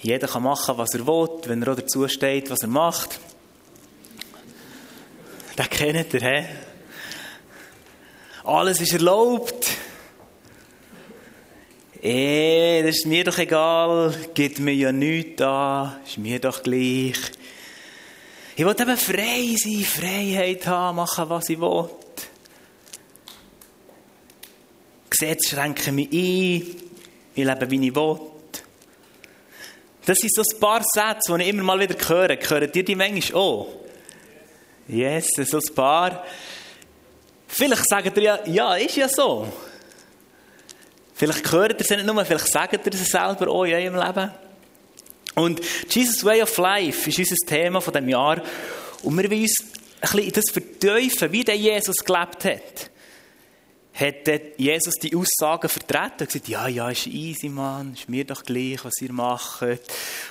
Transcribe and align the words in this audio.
jeder 0.00 0.28
kann 0.28 0.44
machen, 0.44 0.78
was 0.78 0.94
er 0.94 1.06
will, 1.06 1.28
wenn 1.46 1.62
er 1.62 1.72
auch 1.72 1.76
dazu 1.76 2.06
steht, 2.08 2.50
was 2.50 2.62
er 2.62 2.68
macht. 2.68 3.18
Den 5.58 5.68
kennt 5.68 6.14
ihr, 6.14 6.20
hä? 6.20 6.46
Alles 8.44 8.80
ist 8.80 8.92
erlaubt. 8.92 9.68
Eh, 12.00 12.82
das 12.84 12.98
ist 12.98 13.06
mir 13.06 13.24
doch 13.24 13.38
egal, 13.38 14.14
gibt 14.32 14.60
mir 14.60 14.72
ja 14.72 14.92
nichts 14.92 15.42
an, 15.42 15.96
ist 16.06 16.16
mir 16.16 16.38
doch 16.38 16.62
gleich. 16.62 17.18
Ich 18.54 18.64
will 18.64 18.76
eben 18.78 18.96
frei 18.96 19.56
sein, 19.56 19.84
Freiheit 19.84 20.64
haben, 20.68 20.96
machen, 20.96 21.28
was 21.28 21.48
ich 21.48 21.60
will. 21.60 21.90
Gesetze 25.10 25.48
schränken 25.48 25.96
mich 25.96 26.08
ein, 26.12 26.76
ich 27.34 27.44
lebe, 27.44 27.70
wie 27.70 27.88
ich 27.88 27.94
will. 27.94 28.20
Das 30.08 30.20
sind 30.20 30.34
so 30.34 30.40
ein 30.40 30.58
paar 30.58 30.82
Sätze, 30.82 31.36
die 31.36 31.42
ich 31.42 31.48
immer 31.50 31.64
mal 31.64 31.78
wieder 31.78 31.94
höre. 32.08 32.30
Hören 32.30 32.70
ihr 32.72 32.82
die 32.82 32.94
manchmal 32.94 33.42
auch? 33.42 33.68
Yes, 34.88 35.26
so 35.36 35.58
ein 35.58 35.74
paar. 35.74 36.24
Vielleicht 37.46 37.86
sagt 37.86 38.16
ihr 38.16 38.22
ja, 38.22 38.38
ja, 38.46 38.74
ist 38.76 38.96
ja 38.96 39.06
so. 39.06 39.52
Vielleicht 41.12 41.52
hört 41.52 41.72
ihr 41.72 41.80
es 41.80 41.90
nicht 41.90 42.06
nur, 42.06 42.24
vielleicht 42.24 42.48
sagt 42.48 42.86
ihr 42.86 42.94
es 42.94 43.10
selber 43.10 43.48
auch 43.50 43.64
in 43.64 43.74
eurem 43.74 43.96
Leben. 43.96 44.30
Und 45.34 45.60
Jesus 45.90 46.24
Way 46.24 46.42
of 46.42 46.56
Life 46.56 47.10
ist 47.10 47.18
unser 47.18 47.46
Thema 47.46 47.82
von 47.82 47.92
diesem 47.92 48.08
Jahr. 48.08 48.40
Und 49.02 49.14
wir 49.14 49.30
wollen 49.30 49.42
uns 49.42 49.56
ein 49.60 50.00
bisschen 50.00 50.20
in 50.20 50.32
das 50.32 50.50
vertiefen, 50.50 51.32
wie 51.32 51.44
der 51.44 51.56
Jesus 51.58 51.96
gelebt 51.96 52.46
hat. 52.46 52.90
Hat 53.98 54.28
Jesus 54.56 54.94
die 54.94 55.14
Aussagen 55.16 55.68
vertreten 55.68 56.20
und 56.20 56.26
gesagt, 56.26 56.48
ja, 56.48 56.68
ja, 56.68 56.90
ist 56.90 57.06
easy, 57.06 57.48
Mann, 57.48 57.94
ist 57.94 58.08
mir 58.08 58.24
doch 58.24 58.42
gleich, 58.44 58.84
was 58.84 59.00
ihr 59.00 59.12
macht. 59.12 59.64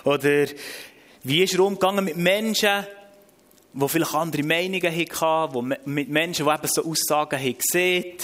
Oder 0.05 0.48
wie 1.23 1.44
ist 1.44 1.53
er 1.53 1.59
umgegangen 1.59 2.05
mit 2.05 2.16
Menschen, 2.16 2.86
die 3.73 3.89
vielleicht 3.89 4.16
andere 4.16 4.44
Meinungen 4.44 5.09
hatten, 5.22 5.75
mit 5.86 6.09
Menschen, 6.09 6.45
die 6.45 6.52
eben 6.52 6.67
so 6.67 6.86
Aussagen 6.86 7.39
haben 7.39 7.58
gesehen 7.58 8.17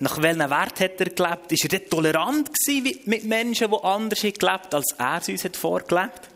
nach 0.00 0.20
welchem 0.20 0.50
Wert 0.50 0.80
hat 0.80 1.00
er 1.00 1.10
gelebt? 1.10 1.52
Ist 1.52 1.64
er 1.64 1.78
dort 1.78 1.90
tolerant 1.90 2.50
gewesen 2.52 3.00
mit 3.04 3.24
Menschen, 3.24 3.70
die 3.70 3.76
anders 3.82 4.22
haben 4.22 4.32
gelebt 4.32 4.74
als 4.74 4.94
er 4.98 5.18
es 5.18 5.28
uns 5.28 5.44
hat 5.44 5.56
vorgelebt? 5.56 6.28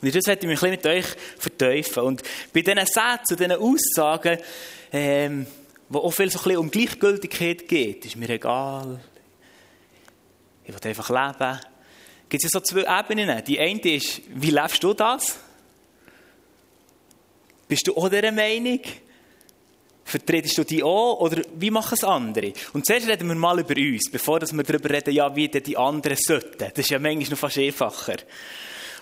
Und 0.00 0.14
das 0.14 0.26
werde 0.26 0.42
ich 0.42 0.48
mich 0.48 0.62
ein 0.62 0.70
mit 0.70 0.86
euch 0.86 1.06
verteufeln. 1.38 2.06
Und 2.06 2.22
bei 2.52 2.60
diesen 2.60 2.86
Sätzen, 2.86 3.36
diesen 3.36 3.52
Aussagen, 3.52 4.38
ähm, 4.92 5.46
wo 5.88 5.98
auch 6.00 6.10
viel 6.10 6.30
so 6.30 6.38
ein 6.38 6.44
bisschen 6.44 6.58
um 6.58 6.70
Gleichgültigkeit 6.70 7.68
geht, 7.68 8.04
ist 8.04 8.16
mir 8.16 8.28
egal. 8.30 9.00
Ich 10.64 10.74
will 10.74 10.80
einfach 10.82 11.10
leben. 11.10 11.60
Gibt 12.28 12.44
es 12.44 12.52
ja 12.52 12.58
so 12.58 12.60
zwei 12.60 13.00
Ebenen. 13.00 13.44
Die 13.44 13.60
eine 13.60 13.80
ist, 13.80 14.22
wie 14.28 14.50
lebst 14.50 14.82
du 14.82 14.94
das? 14.94 15.38
Bist 17.68 17.86
du 17.86 17.96
auch 17.96 18.08
dieser 18.08 18.32
Meinung? 18.32 18.80
Vertretest 20.04 20.58
du 20.58 20.64
die 20.64 20.82
auch 20.82 21.20
oder 21.20 21.42
wie 21.54 21.70
machen 21.70 21.94
es 21.94 22.04
andere? 22.04 22.52
Und 22.72 22.86
zuerst 22.86 23.08
reden 23.08 23.28
wir 23.28 23.34
mal 23.34 23.58
über 23.58 23.76
uns, 23.76 24.10
bevor 24.10 24.40
wir 24.40 24.64
darüber 24.64 24.90
reden, 24.90 25.12
ja, 25.12 25.34
wie 25.34 25.48
die 25.48 25.76
anderen 25.76 26.16
sollten. 26.16 26.58
Das 26.58 26.78
ist 26.78 26.90
ja 26.90 26.98
manchmal 26.98 27.30
noch 27.30 27.38
fast 27.38 27.58
einfacher. 27.58 28.16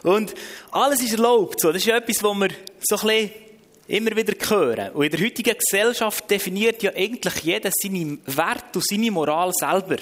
Und 0.03 0.35
alles 0.71 1.03
ist 1.03 1.13
erlaubt. 1.13 1.61
So. 1.61 1.73
Das 1.73 1.83
ist 1.83 1.87
ja 1.87 1.97
etwas, 1.97 2.23
was 2.23 2.37
wir 2.37 2.48
so 2.81 2.97
ein 2.97 3.03
bisschen 3.07 3.44
immer 3.87 4.17
wieder 4.17 4.35
hören. 4.49 4.93
Und 4.93 5.05
in 5.05 5.11
der 5.11 5.21
heutigen 5.21 5.57
Gesellschaft 5.57 6.31
definiert 6.31 6.83
ja 6.83 6.93
eigentlich 6.95 7.35
jeder 7.43 7.71
seine 7.73 8.19
Werte 8.27 8.79
und 8.79 8.87
seine 8.87 9.11
Moral 9.11 9.53
selber. 9.53 9.97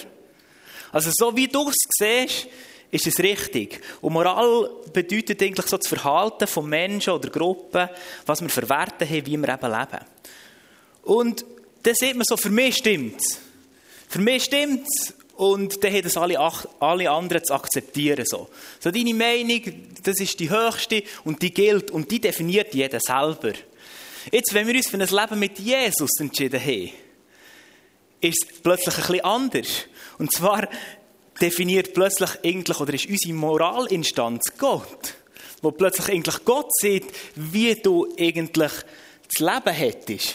Also 0.93 1.11
so 1.13 1.35
wie 1.35 1.49
du 1.49 1.69
es 1.69 1.77
siehst, 1.99 2.49
ist 2.91 3.07
es 3.07 3.19
richtig. 3.19 3.81
Und 4.03 4.13
Moral 4.13 4.71
bedeutet 4.93 5.43
eigentlich 5.43 5.67
so 5.67 5.79
das 5.79 5.89
Verhalten 5.89 6.47
von 6.47 6.69
Menschen 6.69 7.15
oder 7.15 7.31
Gruppen, 7.31 7.89
was 8.27 8.43
wir 8.43 8.51
für 8.51 8.69
Werte 8.69 9.09
haben, 9.09 9.27
wie 9.27 9.37
wir 9.39 9.49
eben 9.49 9.73
leben. 9.73 10.05
Und 11.03 11.45
dann 11.83 11.95
sieht 11.95 12.15
man 12.15 12.25
so, 12.29 12.37
für 12.37 12.51
mich 12.51 12.77
stimmt's. 12.77 13.41
Für 14.09 14.21
mich 14.21 14.45
stimmt's. 14.45 15.15
Und 15.35 15.83
dann 15.83 15.93
haben 15.93 16.07
es 16.07 16.17
alle, 16.17 16.39
alle 16.79 17.11
anderen 17.11 17.43
zu 17.43 17.55
akzeptieren. 17.55 18.25
So. 18.27 18.51
so, 18.79 18.91
deine 18.91 19.15
Meinung, 19.15 19.63
das 20.03 20.21
ist 20.21 20.39
die 20.39 20.51
höchste 20.51 21.03
und 21.25 21.41
die 21.41 21.53
gilt 21.53 21.91
und 21.91 22.11
die 22.11 22.21
definiert 22.21 22.75
jeder 22.75 23.01
selber. 23.01 23.53
Jetzt, 24.31 24.55
wenn 24.55 24.67
wir 24.67 24.75
uns 24.75 24.89
für 24.89 24.99
ein 24.99 25.01
Leben 25.01 25.39
mit 25.39 25.59
Jesus 25.59 26.11
entschieden 26.21 26.61
haben, 26.61 26.91
ist 28.21 28.47
es 28.47 28.61
plötzlich 28.61 28.95
ein 28.95 29.01
bisschen 29.03 29.25
anders. 29.25 29.69
Und 30.19 30.33
zwar 30.33 30.69
definiert 31.41 31.93
plötzlich 31.93 32.31
eigentlich, 32.45 32.79
oder 32.79 32.95
ist 32.95 33.07
unsere 33.07 33.35
Moralinstanz 33.35 34.43
Gott. 34.59 35.15
Wo 35.61 35.71
plötzlich 35.71 36.09
eigentlich 36.09 36.45
Gott 36.45 36.73
sieht, 36.75 37.07
wie 37.35 37.75
du 37.75 38.09
eigentlich 38.19 38.73
das 39.33 39.39
Leben 39.39 39.75
hättest. 39.75 40.35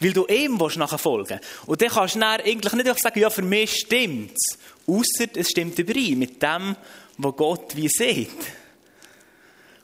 Weil 0.00 0.12
du 0.12 0.26
ihm 0.26 0.56
nachher 0.56 0.98
folgen 0.98 1.40
willst. 1.40 1.68
Und 1.68 1.82
dann 1.82 1.88
kannst 1.90 2.14
du 2.14 2.20
dann 2.20 2.40
eigentlich 2.40 2.72
nicht 2.72 2.88
einfach 2.88 3.02
sagen, 3.02 3.20
ja, 3.20 3.30
für 3.30 3.42
mich 3.42 3.76
stimmt 3.76 4.32
es. 4.32 4.58
Ausser 4.86 5.30
es 5.34 5.50
stimmt 5.50 5.78
überein 5.78 6.18
mit 6.18 6.42
dem, 6.42 6.74
was 7.18 7.36
Gott 7.36 7.76
wie 7.76 7.88
sieht. 7.88 8.30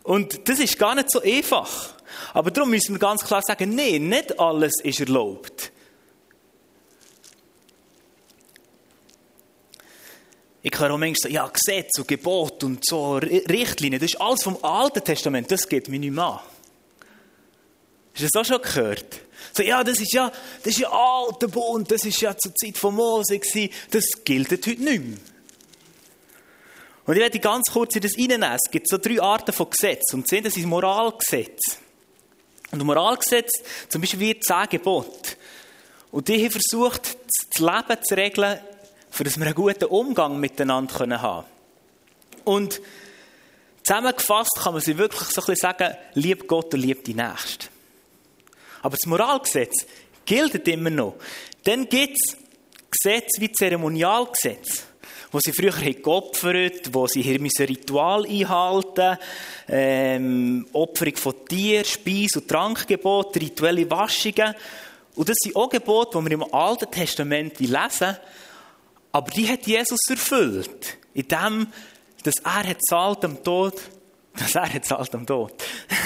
Und 0.02 0.48
das 0.48 0.60
ist 0.60 0.78
gar 0.78 0.94
nicht 0.94 1.10
so 1.10 1.20
einfach. 1.20 1.95
Aber 2.34 2.50
darum 2.50 2.70
müssen 2.70 2.94
wir 2.94 2.98
ganz 2.98 3.24
klar 3.24 3.42
sagen, 3.42 3.74
nein, 3.74 4.08
nicht 4.08 4.38
alles 4.38 4.72
ist 4.82 5.00
erlaubt. 5.00 5.72
Ich 10.62 10.78
höre 10.78 10.92
auch 10.92 10.98
manchmal 10.98 11.16
so, 11.22 11.28
ja, 11.28 11.46
Gesetz 11.46 11.98
und 11.98 12.08
Gebot 12.08 12.64
und 12.64 12.84
so 12.84 13.18
Richtlinien, 13.18 14.00
das 14.00 14.10
ist 14.10 14.20
alles 14.20 14.42
vom 14.42 14.58
Alten 14.64 15.04
Testament, 15.04 15.50
das 15.50 15.68
geht 15.68 15.88
mir 15.88 16.00
nicht 16.00 16.12
mehr 16.12 16.24
an. 16.24 16.40
Hast 18.12 18.22
du 18.22 18.28
das 18.32 18.40
auch 18.40 18.44
schon 18.44 18.62
gehört? 18.62 19.20
So, 19.52 19.62
ja, 19.62 19.84
das 19.84 20.00
ist 20.00 20.12
ja, 20.12 20.32
das 20.64 20.72
ist 20.72 20.80
ja 20.80 20.90
alter 20.90 21.48
Bund, 21.48 21.90
das 21.90 22.04
ist 22.04 22.20
ja 22.20 22.36
zur 22.36 22.52
Zeit 22.54 22.76
von 22.76 22.96
Mose 22.96 23.38
gewesen, 23.38 23.70
das 23.90 24.06
gilt 24.24 24.50
heute 24.50 24.70
nicht 24.70 24.84
mehr. 24.84 25.18
Und 27.06 27.14
ich 27.14 27.20
werde 27.20 27.38
ganz 27.38 27.66
kurz 27.72 27.94
in 27.94 28.02
das 28.02 28.18
reinnehmen. 28.18 28.50
Es 28.52 28.70
gibt 28.70 28.88
so 28.88 28.98
drei 28.98 29.22
Arten 29.22 29.52
von 29.52 29.70
Gesetz. 29.70 30.12
Und 30.12 30.28
sehen, 30.28 30.42
das 30.42 30.56
ist 30.56 30.66
Moralgesetz. 30.66 31.78
Und 32.72 32.84
Moralgesetz, 32.84 33.62
zum 33.88 34.00
Beispiel 34.00 34.20
wie 34.20 34.40
zehn 34.40 34.68
Gebote. 34.68 35.36
Und 36.10 36.28
die 36.28 36.42
haben 36.44 36.50
versucht, 36.50 37.16
das 37.26 37.60
Leben 37.60 38.02
zu 38.02 38.14
regeln, 38.16 38.58
für 39.10 39.24
dass 39.24 39.38
wir 39.38 39.46
einen 39.46 39.54
guten 39.54 39.84
Umgang 39.84 40.38
miteinander 40.38 40.94
haben 41.20 41.44
können. 41.44 41.44
Und 42.44 42.80
zusammengefasst 43.82 44.58
kann 44.62 44.74
man 44.74 44.82
sie 44.82 44.98
wirklich 44.98 45.28
so 45.28 45.40
ein 45.40 45.46
bisschen 45.46 45.56
sagen, 45.56 45.96
lieb 46.14 46.46
Gott 46.46 46.72
und 46.74 46.80
lieb 46.80 47.04
die 47.04 47.14
Nächste. 47.14 47.68
Aber 48.82 48.96
das 48.96 49.06
Moralgesetz 49.06 49.86
gilt 50.24 50.68
immer 50.68 50.90
noch. 50.90 51.16
Dann 51.64 51.88
gibt 51.88 52.16
es 52.16 52.36
Gesetze 52.90 53.40
wie 53.40 53.50
Zeremonialgesetze, 53.50 54.82
wo 55.32 55.38
sie 55.40 55.52
früher 55.52 55.72
geopfert, 55.72 56.92
wo 56.92 57.06
sie 57.06 57.22
hier 57.22 57.40
ein 57.40 57.66
Ritual 57.66 58.24
einhalten 58.26 59.18
ähm, 59.68 60.66
Opferung 60.72 61.16
von 61.16 61.34
Tieren, 61.48 61.84
Speis- 61.84 62.36
und 62.36 62.48
Trankgebote, 62.48 63.40
rituelle 63.40 63.90
Waschungen. 63.90 64.54
Und 65.14 65.28
das 65.28 65.36
sind 65.40 65.56
auch 65.56 65.68
Gebote, 65.68 66.18
die 66.18 66.24
wir 66.24 66.32
im 66.32 66.54
Alten 66.54 66.90
Testament 66.90 67.58
lesen, 67.58 68.16
aber 69.12 69.30
die 69.30 69.48
hat 69.48 69.66
Jesus 69.66 70.00
erfüllt, 70.10 70.98
indem 71.14 71.68
er 72.44 72.68
hat 72.68 72.82
zahlt 72.82 73.24
am 73.24 73.42
Tod 73.42 73.74
dass 74.38 74.54
er 74.54 74.72
hat 74.72 74.84
zahlt 74.84 75.14
am 75.14 75.26
Tod. 75.26 75.52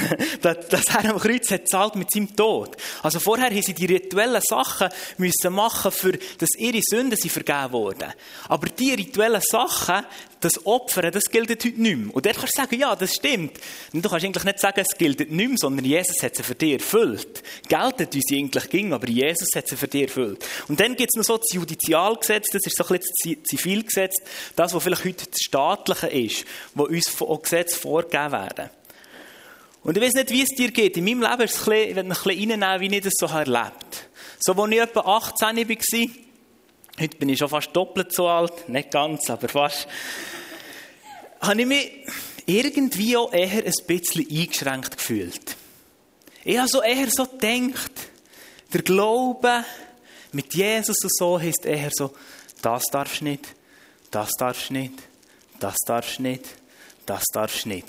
dass 0.42 0.84
er 0.86 1.10
am 1.10 1.18
Kreuz 1.18 1.50
hat 1.50 1.68
zahlt 1.68 1.96
mit 1.96 2.10
seinem 2.10 2.34
Tod. 2.34 2.76
Also 3.02 3.20
vorher 3.20 3.46
haben 3.46 3.62
sie 3.62 3.74
die 3.74 3.86
rituellen 3.86 4.42
Sachen 4.42 4.88
müssen 5.18 5.52
machen, 5.52 5.90
für, 5.90 6.12
dass 6.12 6.50
ihre 6.56 6.80
Sünden 6.82 7.18
sie 7.18 7.28
vergeben 7.28 7.72
wurden. 7.72 8.12
Aber 8.48 8.68
die 8.68 8.94
rituellen 8.94 9.42
Sachen, 9.42 10.04
das 10.40 10.66
Opfern, 10.66 11.12
das 11.12 11.24
gilt 11.24 11.50
heute 11.50 11.68
nicht 11.68 11.78
mehr. 11.78 12.14
Und 12.14 12.26
dort 12.26 12.36
kannst 12.36 12.56
du 12.56 12.62
sagen, 12.62 12.78
ja, 12.78 12.96
das 12.96 13.14
stimmt. 13.14 13.58
Und 13.92 14.04
du 14.04 14.08
kannst 14.08 14.24
eigentlich 14.24 14.44
nicht 14.44 14.58
sagen, 14.58 14.80
es 14.80 14.96
gilt 14.96 15.20
nicht 15.20 15.30
mehr, 15.30 15.56
sondern 15.56 15.84
Jesus 15.84 16.22
hat 16.22 16.34
sie 16.34 16.42
für 16.42 16.54
dich 16.54 16.74
erfüllt. 16.74 17.42
Geltet 17.68 18.14
uns 18.14 18.32
eigentlich 18.32 18.70
ging, 18.70 18.92
aber 18.92 19.08
Jesus 19.08 19.48
hat 19.54 19.68
sie 19.68 19.76
für 19.76 19.88
dich 19.88 20.02
erfüllt. 20.02 20.44
Und 20.68 20.80
dann 20.80 20.96
gibt 20.96 21.10
es 21.12 21.18
noch 21.18 21.24
so 21.24 21.36
das 21.36 21.52
Judizialgesetz, 21.52 22.48
das 22.52 22.66
ist 22.66 22.76
so 22.76 22.84
ein 22.84 22.98
bisschen 22.98 23.38
das 23.42 23.50
Zivilgesetz, 23.50 24.14
das, 24.56 24.74
was 24.74 24.82
vielleicht 24.82 25.04
heute 25.04 25.26
das 25.26 25.40
Staatliche 25.40 26.06
ist, 26.06 26.44
wo 26.74 26.84
uns 26.84 27.08
von 27.08 27.40
Gesetz 27.42 27.74
vorgegeben 27.74 28.32
werden. 28.32 28.70
Und 29.82 29.96
ich 29.96 30.02
weiß 30.02 30.14
nicht, 30.14 30.30
wie 30.30 30.42
es 30.42 30.48
dir 30.48 30.70
geht. 30.70 30.96
In 30.96 31.04
meinem 31.04 31.22
Leben 31.22 31.42
ist 31.42 31.54
es 31.54 31.68
ein 31.68 31.70
bisschen, 31.70 31.90
ich 31.90 31.98
ein 31.98 32.08
bisschen 32.08 32.50
reinnehmen, 32.50 32.80
wie 32.80 32.96
ich 32.96 33.02
das 33.02 33.14
so 33.18 33.26
erlebt 33.26 34.08
So, 34.40 34.52
als 34.52 34.72
ich 34.72 34.78
etwa 34.78 35.00
18 35.00 35.56
war, 35.56 36.29
heute 37.00 37.16
bin 37.16 37.30
ich 37.30 37.38
schon 37.38 37.48
fast 37.48 37.74
doppelt 37.74 38.12
so 38.12 38.28
alt, 38.28 38.68
nicht 38.68 38.90
ganz, 38.90 39.30
aber 39.30 39.48
fast, 39.48 39.88
habe 41.40 41.60
ich 41.62 41.66
mich 41.66 42.06
irgendwie 42.46 43.16
auch 43.16 43.32
eher 43.32 43.64
ein 43.64 43.72
bisschen 43.86 44.26
eingeschränkt 44.30 44.98
gefühlt. 44.98 45.56
Ich 46.44 46.58
habe 46.58 46.68
so 46.68 46.82
eher 46.82 47.08
so 47.10 47.26
gedacht, 47.26 47.92
der 48.72 48.82
Glaube 48.82 49.64
mit 50.32 50.54
Jesus 50.54 50.96
und 51.02 51.16
so 51.16 51.40
heisst 51.40 51.64
eher 51.64 51.90
so, 51.92 52.14
das 52.62 52.84
darfst 52.84 53.20
du 53.20 53.24
nicht, 53.24 53.46
das 54.10 54.30
darfst 54.38 54.68
du 54.68 54.74
nicht, 54.74 54.94
das 55.58 55.76
darfst 55.86 56.18
du 56.18 56.22
nicht, 56.22 56.44
das 57.06 57.24
darfst 57.32 57.64
du 57.64 57.70
nicht. 57.70 57.86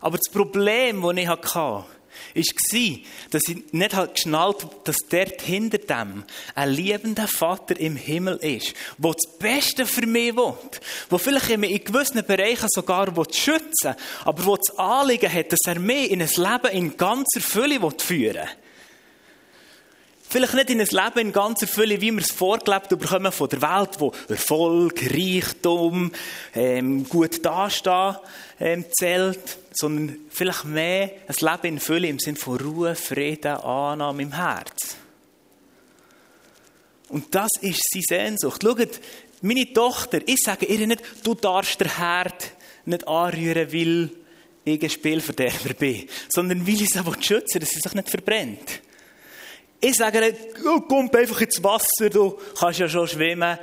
Aber 0.00 0.18
das 0.18 0.32
Problem, 0.32 1.02
das 1.02 1.16
ich 1.16 1.28
hatte, 1.28 1.84
war, 2.34 2.98
dass 3.30 3.42
ich 3.48 3.72
nicht 3.72 4.14
geschnallt 4.14 4.62
habe, 4.62 4.76
dass 4.84 4.96
dort 5.08 5.42
hinter 5.42 5.78
dem 5.78 6.24
ein 6.54 6.70
liebender 6.70 7.28
Vater 7.28 7.78
im 7.78 7.96
Himmel 7.96 8.36
ist, 8.36 8.74
der 8.98 9.12
das 9.12 9.38
Beste 9.38 9.86
für 9.86 10.06
mich 10.06 10.36
will, 10.36 10.54
der 11.10 11.18
vielleicht 11.18 11.50
in 11.50 11.62
gewissen 11.62 12.24
Bereichen 12.24 12.68
sogar 12.70 13.12
schützen 13.32 13.64
will, 13.82 13.96
aber 14.24 14.42
der 14.42 14.56
das 14.56 14.78
Anliegen 14.78 15.32
hat, 15.32 15.52
dass 15.52 15.60
er 15.66 15.78
mich 15.78 16.10
in 16.10 16.22
ein 16.22 16.28
Leben 16.28 16.74
in 16.74 16.96
ganzer 16.96 17.40
Fülle 17.40 17.80
führen 17.98 18.34
will. 18.34 18.63
Vielleicht 20.34 20.54
nicht 20.54 20.70
in 20.70 20.80
ein 20.80 20.88
Leben 20.88 21.28
in 21.28 21.32
ganzer 21.32 21.68
Fülle, 21.68 22.00
wie 22.00 22.10
wir 22.10 22.20
es 22.20 22.32
vorgelebt 22.32 22.88
bekommen 22.88 23.30
von 23.30 23.48
der 23.48 23.62
Welt, 23.62 23.90
wo 24.00 24.12
Erfolg, 24.28 25.00
Reichtum, 25.08 26.10
ähm, 26.56 27.08
gut 27.08 27.44
dastehen 27.44 28.16
ähm, 28.58 28.84
zählt, 28.90 29.58
sondern 29.72 30.16
vielleicht 30.30 30.64
mehr 30.64 31.12
ein 31.28 31.36
Leben 31.38 31.74
in 31.74 31.78
Fülle 31.78 32.08
im 32.08 32.18
Sinne 32.18 32.36
von 32.36 32.58
Ruhe, 32.58 32.96
Frieden, 32.96 33.58
Annahme 33.58 34.22
im 34.24 34.32
Herz. 34.32 34.96
Und 37.10 37.32
das 37.32 37.50
ist 37.60 37.84
seine 37.92 38.24
Sehnsucht. 38.24 38.60
Schaut, 38.60 39.00
meine 39.40 39.72
Tochter, 39.72 40.18
ich 40.26 40.40
sage 40.40 40.66
ihr 40.66 40.84
nicht, 40.84 41.02
du 41.22 41.36
darfst 41.36 41.80
den 41.80 41.96
Herd 41.96 42.50
nicht 42.86 43.06
anrühren, 43.06 43.72
weil 43.72 44.10
ich 44.64 44.82
ein 44.82 44.90
Spielverderber 44.90 45.74
bin, 45.74 46.08
sondern 46.28 46.66
weil 46.66 46.74
ich 46.74 46.90
sie 46.90 46.98
schützen 47.20 47.54
will, 47.54 47.60
dass 47.60 47.70
sie 47.70 47.78
sich 47.80 47.94
nicht 47.94 48.10
verbrennt. 48.10 48.82
Ich 49.86 49.96
sage 49.96 50.18
nicht, 50.18 50.38
oh, 50.64 50.80
komm 50.80 51.10
einfach 51.14 51.42
ins 51.42 51.62
Wasser, 51.62 52.08
du 52.08 52.38
kannst 52.58 52.78
ja 52.78 52.88
schon 52.88 53.06
schwimmen. 53.06 53.58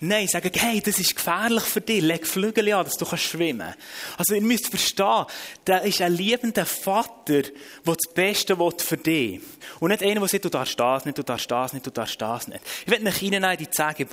Nein, 0.00 0.26
ich 0.26 0.30
sage, 0.30 0.50
hey, 0.54 0.82
das 0.82 0.98
ist 0.98 1.16
gefährlich 1.16 1.62
für 1.62 1.80
dich. 1.80 2.02
Leg 2.02 2.26
Flügel 2.26 2.74
an, 2.74 2.84
dass 2.84 2.96
du 2.96 3.06
kannst 3.06 3.24
schwimmen 3.24 3.74
Also, 4.18 4.34
ihr 4.34 4.42
müsst 4.42 4.66
verstehen, 4.66 5.24
da 5.64 5.78
ist 5.78 6.02
ein 6.02 6.14
liebender 6.14 6.66
Vater, 6.66 7.40
der 7.42 7.52
das 7.86 8.12
Beste 8.14 8.58
will 8.58 8.72
für 8.76 8.98
dich. 8.98 9.40
Und 9.80 9.92
nicht 9.92 10.02
einer, 10.02 10.20
der 10.20 10.28
sagt, 10.28 10.44
du 10.44 10.50
darfst 10.50 10.78
das 10.78 11.06
nicht, 11.06 11.16
du 11.16 11.22
darfst 11.22 11.50
das 11.50 11.72
nicht, 11.72 11.86
du 11.86 11.90
darfst 11.90 12.20
das 12.20 12.48
nicht. 12.48 12.60
Ich 12.84 12.90
werde 12.90 13.06
euch 13.06 13.22
Ihnen 13.22 13.42
in 13.42 13.56
die 13.56 13.70
zehn 13.70 13.94
die 13.96 14.04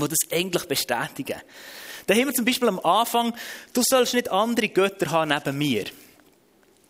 das 0.00 0.32
eigentlich 0.32 0.64
bestätigen. 0.64 1.42
Da 2.06 2.14
haben 2.14 2.26
wir 2.26 2.32
zum 2.32 2.46
Beispiel 2.46 2.68
am 2.68 2.80
Anfang, 2.80 3.34
du 3.74 3.82
sollst 3.86 4.14
nicht 4.14 4.30
andere 4.30 4.70
Götter 4.70 5.10
haben 5.10 5.28
neben 5.28 5.58
mir. 5.58 5.84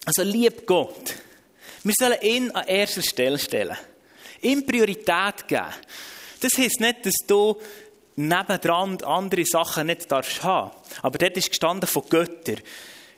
Also, 0.05 0.23
lieb 0.23 0.65
Gott. 0.65 1.26
Wir 1.87 1.95
sollen 1.97 2.21
ihn 2.21 2.51
an 2.51 2.67
erster 2.67 3.01
Stelle 3.01 3.39
stellen. 3.39 3.77
Ihm 4.43 4.67
Priorität 4.67 5.47
geben. 5.47 5.67
Das 6.41 6.59
heisst 6.59 6.81
nicht, 6.81 7.07
dass 7.07 7.15
du 7.29 7.61
nebendran 8.17 9.01
andere 9.05 9.45
Sachen 9.45 9.87
nicht 9.87 10.11
darfst 10.11 10.43
haben. 10.43 10.73
Aber 11.03 11.17
dort 11.17 11.37
ist 11.37 11.51
gestanden 11.51 11.89
von 11.89 12.03
Göttern. 12.09 12.61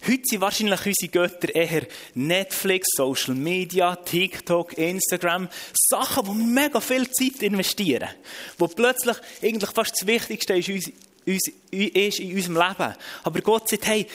Heute 0.06 0.22
sind 0.22 0.42
wahrscheinlich 0.42 0.84
unsere 0.84 1.10
Götter 1.10 1.54
eher 1.54 1.86
Netflix, 2.12 2.88
Social 2.94 3.34
Media, 3.34 3.96
TikTok, 3.96 4.76
Instagram. 4.76 5.48
Sachen, 5.72 6.26
wir 6.26 6.34
mega 6.34 6.78
viel 6.82 7.10
Zeit 7.10 7.42
investieren. 7.42 8.10
Wo 8.58 8.66
plötzlich 8.66 9.16
eigentlich 9.42 9.70
fast 9.70 9.92
das 9.92 10.06
Wichtigste 10.06 10.58
ist, 10.58 10.92
ist 11.24 11.52
in 11.70 12.36
unserem 12.36 12.56
Leben. 12.56 12.94
Aber 13.22 13.40
Gott 13.40 13.70
sagt, 13.70 13.86
hey, 13.86 14.06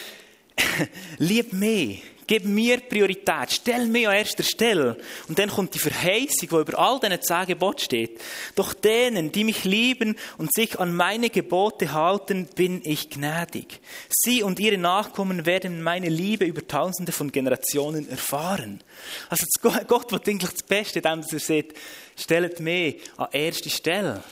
lieb 1.17 1.53
mich. 1.53 2.03
Gib 2.27 2.45
mir 2.45 2.79
Priorität. 2.79 3.51
Stell 3.51 3.87
mich 3.87 4.07
an 4.07 4.15
erster 4.15 4.43
Stelle. 4.43 4.97
Und 5.27 5.39
dann 5.39 5.49
kommt 5.49 5.73
die 5.73 5.79
Verheißung, 5.79 6.51
wo 6.51 6.59
über 6.59 6.79
all 6.79 6.99
diesen 6.99 7.21
zehn 7.21 7.45
Geboten 7.47 7.79
steht. 7.79 8.21
Doch 8.55 8.73
denen, 8.73 9.31
die 9.31 9.43
mich 9.43 9.63
lieben 9.65 10.15
und 10.37 10.53
sich 10.53 10.79
an 10.79 10.95
meine 10.95 11.29
Gebote 11.29 11.93
halten, 11.93 12.47
bin 12.55 12.81
ich 12.83 13.09
gnädig. 13.09 13.79
Sie 14.09 14.43
und 14.43 14.59
ihre 14.59 14.77
Nachkommen 14.77 15.45
werden 15.45 15.83
meine 15.83 16.09
Liebe 16.09 16.45
über 16.45 16.65
tausende 16.65 17.11
von 17.11 17.31
Generationen 17.31 18.09
erfahren. 18.09 18.81
Also 19.29 19.45
Gott 19.61 20.11
will 20.11 20.21
eigentlich 20.25 20.51
das 20.51 20.63
Beste, 20.63 20.99
indem 20.99 21.23
er 21.29 21.39
sagt, 21.39 21.73
stellt 22.15 22.59
mich 22.59 23.01
an 23.17 23.27
erste 23.31 23.69
Stelle. 23.69 24.23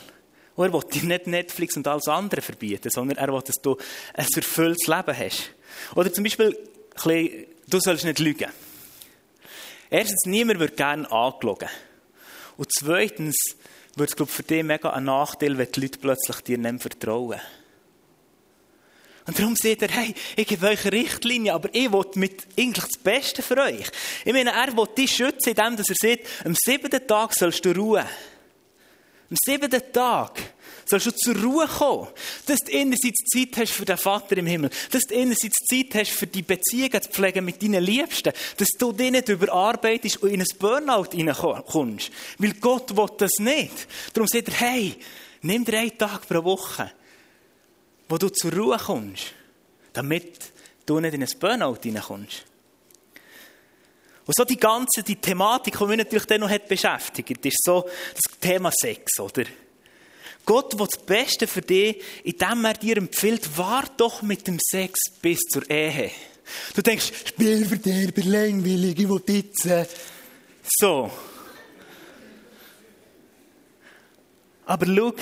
Und 0.54 0.66
er 0.66 0.72
will 0.72 0.82
dir 0.92 1.04
nicht 1.04 1.26
Netflix 1.26 1.76
und 1.76 1.86
alles 1.88 2.08
andere 2.08 2.42
verbieten, 2.42 2.90
sondern 2.90 3.16
er 3.16 3.32
will, 3.32 3.42
dass 3.42 3.56
du 3.62 3.76
ein 4.14 4.26
erfülltes 4.34 4.86
Leben 4.86 5.16
hast. 5.16 5.50
Oder 5.94 6.12
zum 6.12 6.24
Beispiel, 6.24 6.48
ein 6.48 6.92
bisschen 6.94 7.46
Du 7.68 7.80
sollst 7.80 8.04
nicht 8.04 8.18
lügen. 8.18 8.50
Erstens, 9.90 10.24
niemand 10.26 10.60
wird 10.60 10.76
gerne 10.76 11.10
angelogen. 11.10 11.68
Und 12.56 12.70
zweitens, 12.72 13.36
wird 13.96 14.18
es, 14.18 14.30
für 14.30 14.42
dich 14.42 14.62
mega 14.62 14.90
ein 14.90 15.04
Nachteil, 15.04 15.58
wenn 15.58 15.70
die 15.70 15.80
Leute 15.80 15.98
plötzlich 15.98 16.40
dir 16.40 16.58
nicht 16.58 16.82
vertrauen. 16.82 17.40
Und 19.26 19.38
darum 19.38 19.54
sagt 19.54 19.82
er, 19.82 19.88
hey, 19.88 20.14
ich 20.34 20.46
gebe 20.48 20.66
euch 20.66 20.84
eine 20.84 20.92
Richtlinie, 20.92 21.54
aber 21.54 21.68
ich 21.72 21.92
will 21.92 22.04
mit 22.16 22.42
eigentlich 22.58 22.84
das 22.84 23.02
Beste 23.02 23.42
für 23.42 23.56
euch. 23.58 23.86
Ich 24.24 24.32
meine, 24.32 24.50
er 24.50 24.76
will 24.76 24.88
dich 24.98 25.14
schützen, 25.14 25.50
indem 25.50 25.78
er 25.78 25.84
sagt, 25.84 26.26
am 26.44 26.56
siebten 26.56 27.06
Tag 27.06 27.32
sollst 27.34 27.64
du 27.64 27.70
ruhen. 27.70 28.04
Am 29.32 29.36
siebten 29.46 29.92
Tag 29.94 30.42
sollst 30.84 31.06
du 31.06 31.10
zur 31.12 31.36
Ruhe 31.36 31.66
kommen. 31.66 32.08
Dass 32.44 32.58
du 32.58 32.78
einerseits 32.78 33.24
Zeit 33.32 33.56
hast 33.56 33.72
für 33.72 33.86
den 33.86 33.96
Vater 33.96 34.36
im 34.36 34.44
Himmel. 34.44 34.68
Dass 34.90 35.04
du 35.04 35.16
einerseits 35.16 35.56
Zeit 35.70 35.94
hast 35.94 36.10
für 36.10 36.26
die 36.26 36.42
Beziehungen 36.42 37.00
zu 37.00 37.08
pflegen 37.08 37.42
mit 37.42 37.62
deinen 37.62 37.82
Liebsten. 37.82 38.34
Dass 38.58 38.68
du 38.78 38.92
dich 38.92 39.10
nicht 39.10 39.30
überarbeitest 39.30 40.22
und 40.22 40.32
in 40.32 40.42
ein 40.42 40.46
Burnout 40.58 41.12
hineinkommst. 41.12 42.10
Weil 42.36 42.52
Gott 42.60 42.94
will 42.94 43.08
das 43.16 43.38
nicht. 43.38 43.88
Darum 44.12 44.28
sagt 44.28 44.48
er, 44.48 44.54
hey, 44.54 44.96
nimm 45.40 45.64
drei 45.64 45.88
Tage 45.88 46.26
pro 46.28 46.44
Woche, 46.44 46.92
wo 48.10 48.18
du 48.18 48.28
zur 48.28 48.52
Ruhe 48.52 48.76
kommst. 48.76 49.32
Damit 49.94 50.52
du 50.84 51.00
nicht 51.00 51.14
in 51.14 51.22
ein 51.22 51.38
Burnout 51.40 51.78
hineinkommst. 51.82 52.51
Und 54.24 54.36
so 54.36 54.44
die 54.44 54.56
ganze 54.56 55.02
die 55.02 55.16
Thematik, 55.16 55.78
die 55.78 55.84
mich 55.84 55.98
natürlich 55.98 56.26
dann 56.26 56.40
noch 56.40 56.58
beschäftigt, 56.58 57.44
ist 57.44 57.64
so 57.64 57.82
das 58.14 58.38
Thema 58.40 58.70
Sex, 58.72 59.18
oder? 59.18 59.44
Gott 60.44 60.78
will 60.78 60.86
das 60.86 61.04
Beste 61.04 61.46
für 61.46 61.62
dich, 61.62 62.02
indem 62.24 62.64
er 62.64 62.74
dir 62.74 62.96
empfiehlt, 62.96 63.56
wart 63.56 63.92
doch 64.00 64.22
mit 64.22 64.46
dem 64.46 64.58
Sex 64.60 64.98
bis 65.20 65.38
zur 65.40 65.68
Ehe. 65.70 66.10
Du 66.74 66.82
denkst, 66.82 67.12
Spielverderber, 67.26 68.22
langweilig, 68.22 68.98
ich 68.98 69.08
will 69.08 69.22
jetzt. 69.28 69.68
So. 70.78 71.10
Aber 74.66 74.86
schau, 74.86 75.14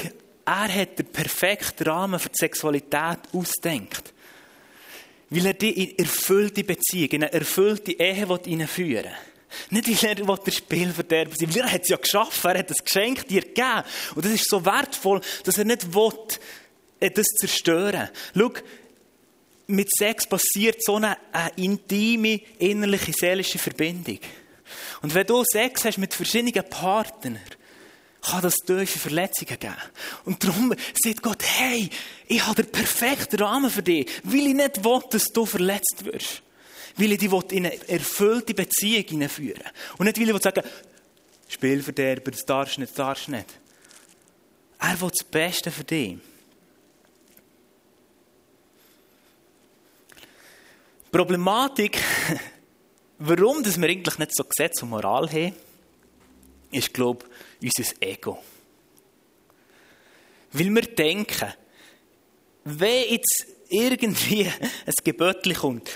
er 0.45 0.75
hat 0.75 0.99
den 0.99 1.07
perfekten 1.07 1.85
Rahmen 1.85 2.19
für 2.19 2.29
die 2.29 2.39
Sexualität 2.39 3.19
ausdenkt. 3.33 4.13
Weil 5.31 5.47
er 5.47 5.55
dich 5.55 5.77
in 5.77 5.99
erfüllte 5.99 6.65
Beziehung, 6.65 7.11
in 7.11 7.25
eine 7.25 7.33
erfüllte 7.33 7.93
Ehe 7.93 8.15
hineinführen 8.15 9.05
will. 9.05 9.13
Nicht, 9.71 10.03
weil 10.03 10.29
er 10.29 10.37
der 10.37 10.51
Spielverderber 10.51 11.35
sein 11.37 11.55
will. 11.55 11.63
Er 11.63 11.73
hat 11.73 11.83
es 11.83 11.89
ja 11.89 11.97
geschaffen, 11.97 12.51
er 12.51 12.59
hat 12.59 12.71
das 12.71 12.85
Geschenk 12.85 13.27
dir 13.29 13.43
gegeben. 13.43 13.83
Und 14.15 14.25
das 14.25 14.33
ist 14.33 14.49
so 14.49 14.65
wertvoll, 14.65 15.21
dass 15.45 15.59
er 15.59 15.65
nicht 15.65 15.95
will, 15.95 16.13
äh, 17.01 17.11
das 17.11 17.27
zerstören. 17.27 18.11
Schau, 18.37 18.53
mit 19.67 19.89
Sex 19.97 20.27
passiert 20.27 20.83
so 20.83 20.97
eine, 20.97 21.17
eine 21.33 21.53
intime, 21.57 22.41
innerliche, 22.59 23.13
seelische 23.13 23.59
Verbindung. 23.59 24.19
Und 25.03 25.15
wenn 25.15 25.27
du 25.27 25.45
Sex 25.45 25.85
hast 25.85 25.99
mit 25.99 26.15
verschiedenen 26.15 26.69
Partnern, 26.69 27.39
kann 28.23 28.43
das 28.43 28.55
tiefe 28.57 28.99
Verletzungen 28.99 29.59
geben. 29.59 29.75
Und 30.25 30.43
darum 30.45 30.75
sagt 31.03 31.23
Gott, 31.23 31.43
hey, 31.43 31.89
ich 32.27 32.45
habe 32.47 32.63
den 32.63 32.73
perfekten 32.73 33.41
Rahmen 33.41 33.71
für 33.71 33.83
dich, 33.83 34.11
weil 34.25 34.49
ich 34.49 34.55
nicht 34.55 34.85
will, 34.85 35.01
dass 35.11 35.25
du 35.25 35.47
verletzt 35.47 36.05
wirst. 36.05 36.43
Weil 36.97 37.13
ich 37.13 37.19
dich 37.19 37.33
in 37.53 37.67
eine 37.67 37.89
erfüllte 37.89 38.53
Beziehung 38.53 39.05
hineinführen 39.05 39.63
Und 39.99 40.07
nicht, 40.07 40.21
weil 40.21 40.37
ich 40.37 40.43
sagen 40.43 40.63
Spielverderber, 41.49 42.31
das 42.31 42.45
darfst 42.45 42.77
du 42.77 42.81
nicht, 42.81 42.91
das 42.91 42.97
darfst 42.97 43.27
du 43.27 43.33
nicht. 43.33 43.47
Er 44.79 45.01
will 45.01 45.11
das 45.11 45.25
Beste 45.25 45.71
für 45.71 45.85
dich. 45.85 46.19
Problematik, 51.11 51.99
warum 53.19 53.63
dass 53.63 53.81
wir 53.81 53.89
eigentlich 53.89 54.19
nicht 54.19 54.37
so 54.37 54.45
Gesetz 54.45 54.83
und 54.83 54.91
Moral 54.91 55.29
haben, 55.29 55.55
ist, 56.71 56.95
glaube 56.95 57.27
ich, 57.61 57.71
unser 57.77 57.95
Ego. 58.01 58.43
Weil 60.53 60.75
wir 60.75 60.83
denken, 60.83 61.53
wenn 62.65 63.11
jetzt 63.11 63.47
irgendwie 63.69 64.47
ein 64.47 64.95
Gebötchen 65.05 65.55
kommt, 65.55 65.91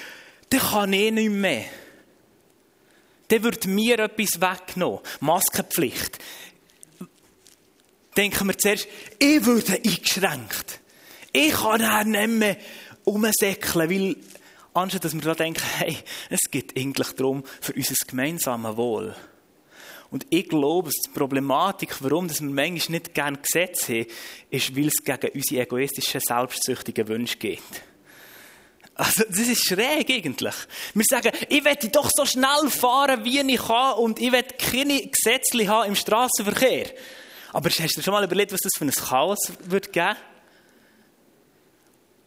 dann 0.51 0.61
kann 0.61 0.93
ich 0.93 1.11
nicht 1.13 1.31
mehr. 1.31 1.65
Dann 3.29 3.43
wird 3.43 3.67
mir 3.67 3.99
etwas 3.99 4.41
weggenommen. 4.41 5.01
Maskenpflicht. 5.21 6.19
Denken 8.17 8.47
wir 8.47 8.59
zuerst, 8.59 8.87
ich 9.19 9.45
würde 9.45 9.73
eingeschränkt. 9.73 10.81
Ich 11.33 11.53
kann 11.53 12.11
nicht 12.11 12.29
mehr 12.29 12.57
umsäckeln, 13.03 13.91
weil 13.91 14.17
anstatt 14.73 15.05
dass 15.05 15.15
wir 15.15 15.21
da 15.21 15.35
denken, 15.35 15.65
hey, 15.79 15.99
es 16.31 16.51
geht 16.51 16.79
eigentlich 16.79 17.13
darum, 17.13 17.43
für 17.61 17.73
unser 17.73 17.95
gemeinsames 18.07 18.77
Wohl. 18.77 19.17
Und 20.15 20.29
ich 20.31 20.49
glaube, 20.49 20.91
die 20.91 21.11
Problematik, 21.11 21.97
warum 21.99 22.31
wir 22.31 22.47
manchmal 22.47 22.99
nicht 22.99 23.15
gerne 23.15 23.37
Gesetze 23.37 24.03
haben, 24.03 24.07
ist, 24.49 24.77
weil 24.77 24.87
es 24.87 25.03
gegen 25.03 25.29
unsere 25.35 25.63
egoistischen, 25.63 26.21
selbstsüchtigen 26.21 27.09
Wünsche 27.09 27.37
geht. 27.37 27.59
Also, 28.95 29.25
das 29.29 29.41
ist 29.41 29.67
schräg 29.67 30.09
eigentlich. 30.09 30.55
Wir 30.95 31.05
sagen, 31.11 31.33
ich 31.49 31.65
werde 31.65 31.89
doch 31.89 32.09
so 32.15 32.25
schnell 32.27 32.71
fahren, 32.71 33.25
wie 33.25 33.41
ich 33.41 33.61
kann 33.61 33.95
und 33.95 34.21
ich 34.21 34.31
werde 34.31 34.55
keine 34.55 35.05
Gesetze 35.05 35.67
haben 35.67 35.89
im 35.89 35.97
Straßenverkehr. 35.97 36.93
Aber 37.53 37.69
hast 37.69 37.97
du 37.97 38.01
schon 38.01 38.15
mal 38.15 38.23
überlegt, 38.23 38.53
was 38.53 38.61
das 38.61 38.71
für 38.79 38.85
ein 38.85 38.93
Chaos 38.93 39.41
wird 39.65 39.93
geben? 39.93 40.15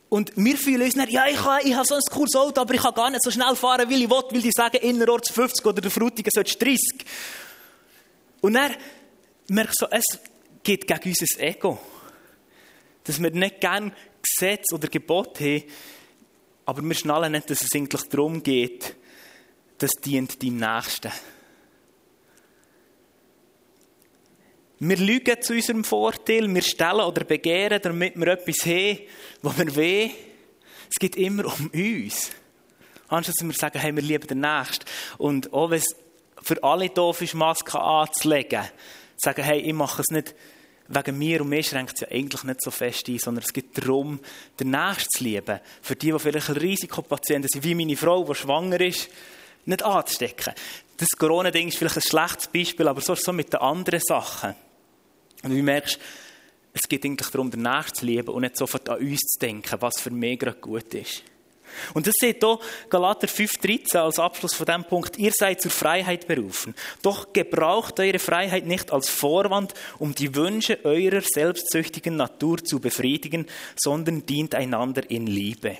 Und 0.09 0.33
wir 0.35 0.57
fühlen 0.57 0.81
uns 0.81 0.97
nicht, 0.97 1.11
ja, 1.11 1.25
ich 1.27 1.41
habe, 1.41 1.63
ich 1.63 1.73
habe 1.73 1.87
so 1.87 1.95
ein 1.95 2.01
cooles 2.11 2.35
Auto, 2.35 2.59
aber 2.59 2.73
ich 2.73 2.81
kann 2.81 2.93
gar 2.93 3.09
nicht 3.09 3.23
so 3.23 3.31
schnell 3.31 3.55
fahren, 3.55 3.89
wie 3.89 4.03
ich 4.03 4.09
will, 4.09 4.23
weil 4.29 4.41
die 4.41 4.51
sagen, 4.51 4.77
innerorts 4.81 5.31
50 5.31 5.65
oder 5.65 5.79
der 5.79 5.91
Frutigen 5.91 6.29
sollst 6.33 6.61
30. 6.61 7.05
Und 8.41 8.53
dann 8.53 8.75
merkst 9.47 9.81
du, 9.81 9.87
es 9.91 10.05
geht 10.63 10.87
gegen 10.87 11.09
unser 11.09 11.43
Ego. 11.43 11.79
Dass 13.03 13.21
wir 13.21 13.31
nicht 13.31 13.61
gerne 13.61 13.93
Gesetz 14.21 14.73
oder 14.73 14.87
Gebot 14.87 15.39
haben, 15.39 15.63
aber 16.65 16.81
wir 16.81 16.95
schnallen 16.95 17.31
nicht, 17.31 17.49
dass 17.49 17.61
es 17.61 17.73
eigentlich 17.73 18.03
darum 18.09 18.43
geht, 18.43 18.95
das 19.77 19.91
dient 20.03 20.43
deinem 20.43 20.57
Nächsten. 20.57 21.11
Wir 24.79 24.97
lügen 24.97 25.41
zu 25.41 25.53
unserem 25.53 25.83
Vorteil, 25.83 26.53
wir 26.53 26.61
stellen 26.61 26.99
oder 26.99 27.23
begehren, 27.23 27.79
damit 27.81 28.15
wir 28.15 28.27
etwas 28.27 28.65
haben, 28.65 28.99
was 29.41 29.57
wir 29.57 29.75
weh. 29.75 30.11
Es 30.89 30.99
geht 30.99 31.15
immer 31.15 31.45
um 31.45 31.71
uns. 31.73 32.31
Anstatt 33.07 33.35
dass 33.39 33.47
wir 33.47 33.53
sagen, 33.53 33.79
hey, 33.79 33.95
wir 33.95 34.03
lieben 34.03 34.27
den 34.27 34.41
Nächsten. 34.41 34.85
Und 35.17 35.53
auch 35.53 35.69
wenn 35.69 35.79
es 35.79 35.95
für 36.47 36.63
alle 36.63 36.89
doof 36.89 37.21
ist, 37.21 37.33
Masken 37.33 37.77
anzulegen, 37.77 38.63
sagen, 39.17 39.43
hey, 39.43 39.59
ich 39.59 39.73
mache 39.73 40.01
es 40.01 40.07
nicht 40.07 40.33
wegen 40.87 41.17
mir 41.17 41.41
und 41.41 41.49
mir 41.49 41.61
schränkt 41.61 41.95
es 41.95 42.01
ja 42.01 42.07
eigentlich 42.09 42.43
nicht 42.45 42.61
so 42.61 42.71
fest 42.71 43.09
ein, 43.09 43.19
sondern 43.19 43.43
es 43.43 43.51
geht 43.51 43.77
darum, 43.77 44.21
den 44.57 44.71
Nächsten 44.71 45.09
zu 45.09 45.23
lieben. 45.25 45.59
Für 45.81 45.97
die, 45.97 46.13
die 46.13 46.19
vielleicht 46.19 46.49
Risikopatienten 46.49 47.49
sind, 47.49 47.65
wie 47.65 47.75
meine 47.75 47.97
Frau, 47.97 48.23
die 48.23 48.33
schwanger 48.35 48.79
ist, 48.79 49.09
nicht 49.65 49.83
anzustecken. 49.83 50.53
Das 50.95 51.09
Corona-Ding 51.17 51.67
ist 51.67 51.77
vielleicht 51.77 51.97
ein 51.97 52.01
schlechtes 52.01 52.47
Beispiel, 52.47 52.87
aber 52.87 53.01
so 53.01 53.11
ist 53.11 53.19
es 53.19 53.25
so 53.25 53.33
mit 53.33 53.51
den 53.51 53.59
anderen 53.59 53.99
Sachen. 53.99 54.55
Und 55.43 55.49
du 55.49 55.61
merkst, 55.61 55.99
es 56.71 56.87
geht 56.87 57.03
eigentlich 57.03 57.29
darum, 57.29 57.51
den 57.51 57.63
Nächsten 57.63 57.95
zu 57.95 58.05
lieben 58.05 58.29
und 58.29 58.41
nicht 58.43 58.55
sofort 58.55 58.87
an 58.87 58.99
uns 58.99 59.19
zu 59.19 59.39
denken, 59.39 59.75
was 59.81 59.99
für 59.99 60.11
mich 60.11 60.39
gerade 60.39 60.57
gut 60.57 60.93
ist. 60.93 61.23
Und 61.93 62.07
das 62.07 62.13
sieht 62.19 62.43
hier 62.43 62.59
Galater 62.89 63.27
5,13 63.27 63.97
als 63.97 64.19
Abschluss 64.19 64.53
von 64.53 64.65
dem 64.65 64.83
Punkt. 64.83 65.17
Ihr 65.17 65.31
seid 65.31 65.61
zur 65.61 65.71
Freiheit 65.71 66.27
berufen. 66.27 66.75
Doch 67.01 67.33
gebraucht 67.33 67.99
eure 67.99 68.19
Freiheit 68.19 68.65
nicht 68.65 68.91
als 68.91 69.09
Vorwand, 69.09 69.73
um 69.99 70.13
die 70.13 70.33
Wünsche 70.35 70.79
eurer 70.83 71.21
selbstsüchtigen 71.21 72.15
Natur 72.15 72.63
zu 72.63 72.79
befriedigen, 72.79 73.47
sondern 73.75 74.25
dient 74.25 74.55
einander 74.55 75.09
in 75.09 75.27
Liebe. 75.27 75.77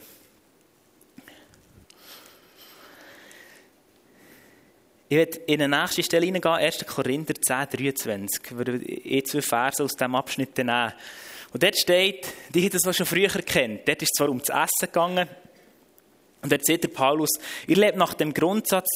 Ich 5.10 5.16
werde 5.16 5.38
in 5.48 5.60
die 5.60 5.68
nächste 5.70 6.04
Stelle 6.04 6.26
hineingehen, 6.26 6.56
1. 6.56 6.86
Korinther 6.86 7.34
10, 7.36 7.68
23. 7.80 8.42
Ich 8.44 8.58
würde 8.58 8.76
eh 8.84 9.24
zwei 9.24 9.42
Verse 9.42 9.82
aus 9.82 9.94
diesem 9.94 10.16
Abschnitt 10.16 10.58
nehmen. 10.58 10.92
Und 11.54 11.64
dort 11.64 11.78
steht, 11.78 12.28
die 12.54 12.66
haben 12.66 12.78
das 12.84 12.98
schon 12.98 13.06
früher 13.06 13.30
kennt. 13.30 13.88
Dort 13.88 14.02
ist 14.02 14.10
es 14.12 14.18
zwar 14.18 14.28
um 14.28 14.40
das 14.40 14.50
Essen 14.50 14.92
gegangen. 14.92 15.30
Und 16.42 16.52
dort 16.52 16.66
sieht 16.66 16.84
der 16.84 16.90
Paulus, 16.90 17.30
ihr 17.68 17.78
lebt 17.78 17.98
nach 17.98 18.14
dem 18.14 18.34
Grundsatz, 18.34 18.88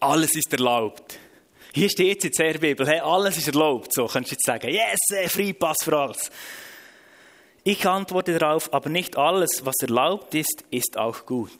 alles 0.00 0.34
ist 0.34 0.52
erlaubt. 0.52 1.18
Hier 1.72 1.90
steht 1.90 2.24
es 2.24 2.38
in 2.38 2.52
der 2.52 2.58
Bibel, 2.58 2.86
hey, 2.86 3.00
alles 3.00 3.36
ist 3.36 3.48
erlaubt. 3.48 3.92
So 3.92 4.06
kannst 4.06 4.30
du 4.30 4.34
jetzt 4.34 4.46
sagen, 4.46 4.70
yes, 4.70 5.30
Freipass 5.30 5.76
für 5.82 5.98
alles. 5.98 6.30
Ich 7.64 7.86
antworte 7.86 8.38
darauf, 8.38 8.72
aber 8.72 8.88
nicht 8.88 9.16
alles, 9.18 9.66
was 9.66 9.74
erlaubt 9.82 10.34
ist, 10.34 10.64
ist 10.70 10.96
auch 10.96 11.26
gut. 11.26 11.50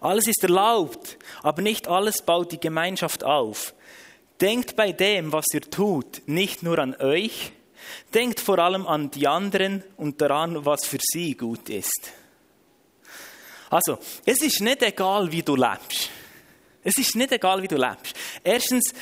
Alles 0.00 0.28
ist 0.28 0.42
erlaubt, 0.42 1.18
aber 1.42 1.62
nicht 1.62 1.88
alles 1.88 2.22
baut 2.22 2.52
die 2.52 2.60
Gemeinschaft 2.60 3.24
auf. 3.24 3.74
Denkt 4.40 4.76
bei 4.76 4.92
dem, 4.92 5.32
was 5.32 5.46
ihr 5.54 5.62
tut, 5.62 6.22
nicht 6.26 6.62
nur 6.62 6.78
an 6.78 6.94
euch, 6.94 7.52
denkt 8.12 8.38
vor 8.38 8.58
allem 8.58 8.86
an 8.86 9.10
die 9.10 9.26
anderen 9.26 9.82
und 9.96 10.20
daran, 10.20 10.66
was 10.66 10.84
für 10.84 10.98
sie 11.00 11.34
gut 11.34 11.70
ist. 11.70 12.12
Also, 13.70 13.98
es 14.24 14.42
ist 14.42 14.60
nicht 14.60 14.82
egal, 14.82 15.30
wie 15.30 15.42
du 15.42 15.56
lebst. 15.56 16.10
Es 16.82 16.96
ist 16.98 17.16
nicht 17.16 17.32
egal, 17.32 17.62
wie 17.62 17.68
du 17.68 17.76
lebst. 17.76 18.14
Erstens, 18.42 18.92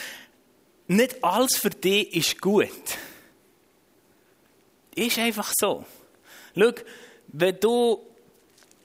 nicht 0.87 1.23
alles 1.23 1.57
für 1.57 1.71
dich 1.71 2.15
ist 2.15 2.41
gut. 2.41 2.69
Ist 4.95 5.19
einfach 5.19 5.53
so. 5.59 5.85
Schau, 6.55 6.73
wenn 7.29 7.59
du 7.59 8.07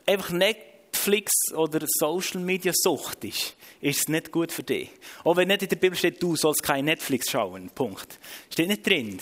einfach 0.06 0.30
Netflix 0.30 1.32
oder 1.54 1.86
Social 1.86 2.40
Media 2.40 2.72
Sucht 2.74 3.24
ist, 3.26 3.56
ist 3.82 4.00
es 4.00 4.08
nicht 4.08 4.32
gut 4.32 4.52
für 4.52 4.64
dich. 4.64 4.90
Auch 5.24 5.36
wenn 5.36 5.50
nicht 5.50 5.64
in 5.64 5.70
der 5.70 5.76
Bibel 5.76 5.98
steht, 5.98 6.22
du 6.24 6.36
sollst 6.36 6.64
kein 6.64 6.86
Netflix 6.86 7.30
schauen. 7.30 7.70
Punkt. 7.70 8.20
Steht 8.50 8.70
nicht 8.70 8.86
drin. 8.86 9.20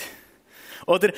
Oder 0.86 1.12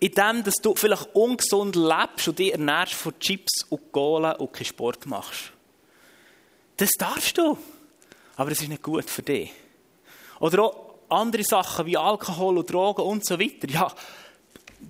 in 0.00 0.12
dem, 0.12 0.44
dass 0.44 0.54
du 0.56 0.74
vielleicht 0.74 1.14
ungesund 1.14 1.74
lebst 1.76 2.28
und 2.28 2.38
dich 2.38 2.52
ernährst 2.52 2.94
von 2.94 3.18
Chips 3.18 3.64
und 3.68 3.92
Cola 3.92 4.32
und 4.32 4.52
keinen 4.52 4.66
Sport 4.66 5.06
machst. 5.06 5.52
Das 6.76 6.90
darfst 6.98 7.36
du. 7.38 7.58
Aber 8.36 8.52
es 8.52 8.62
ist 8.62 8.68
nicht 8.68 8.82
gut 8.82 9.10
für 9.10 9.22
dich. 9.22 9.50
Oder 10.38 10.62
auch 10.62 10.94
andere 11.08 11.42
Sachen 11.42 11.86
wie 11.86 11.96
Alkohol 11.96 12.58
und 12.58 12.72
Drogen 12.72 13.02
und 13.02 13.26
so 13.26 13.40
weiter. 13.40 13.68
Ja, 13.68 13.92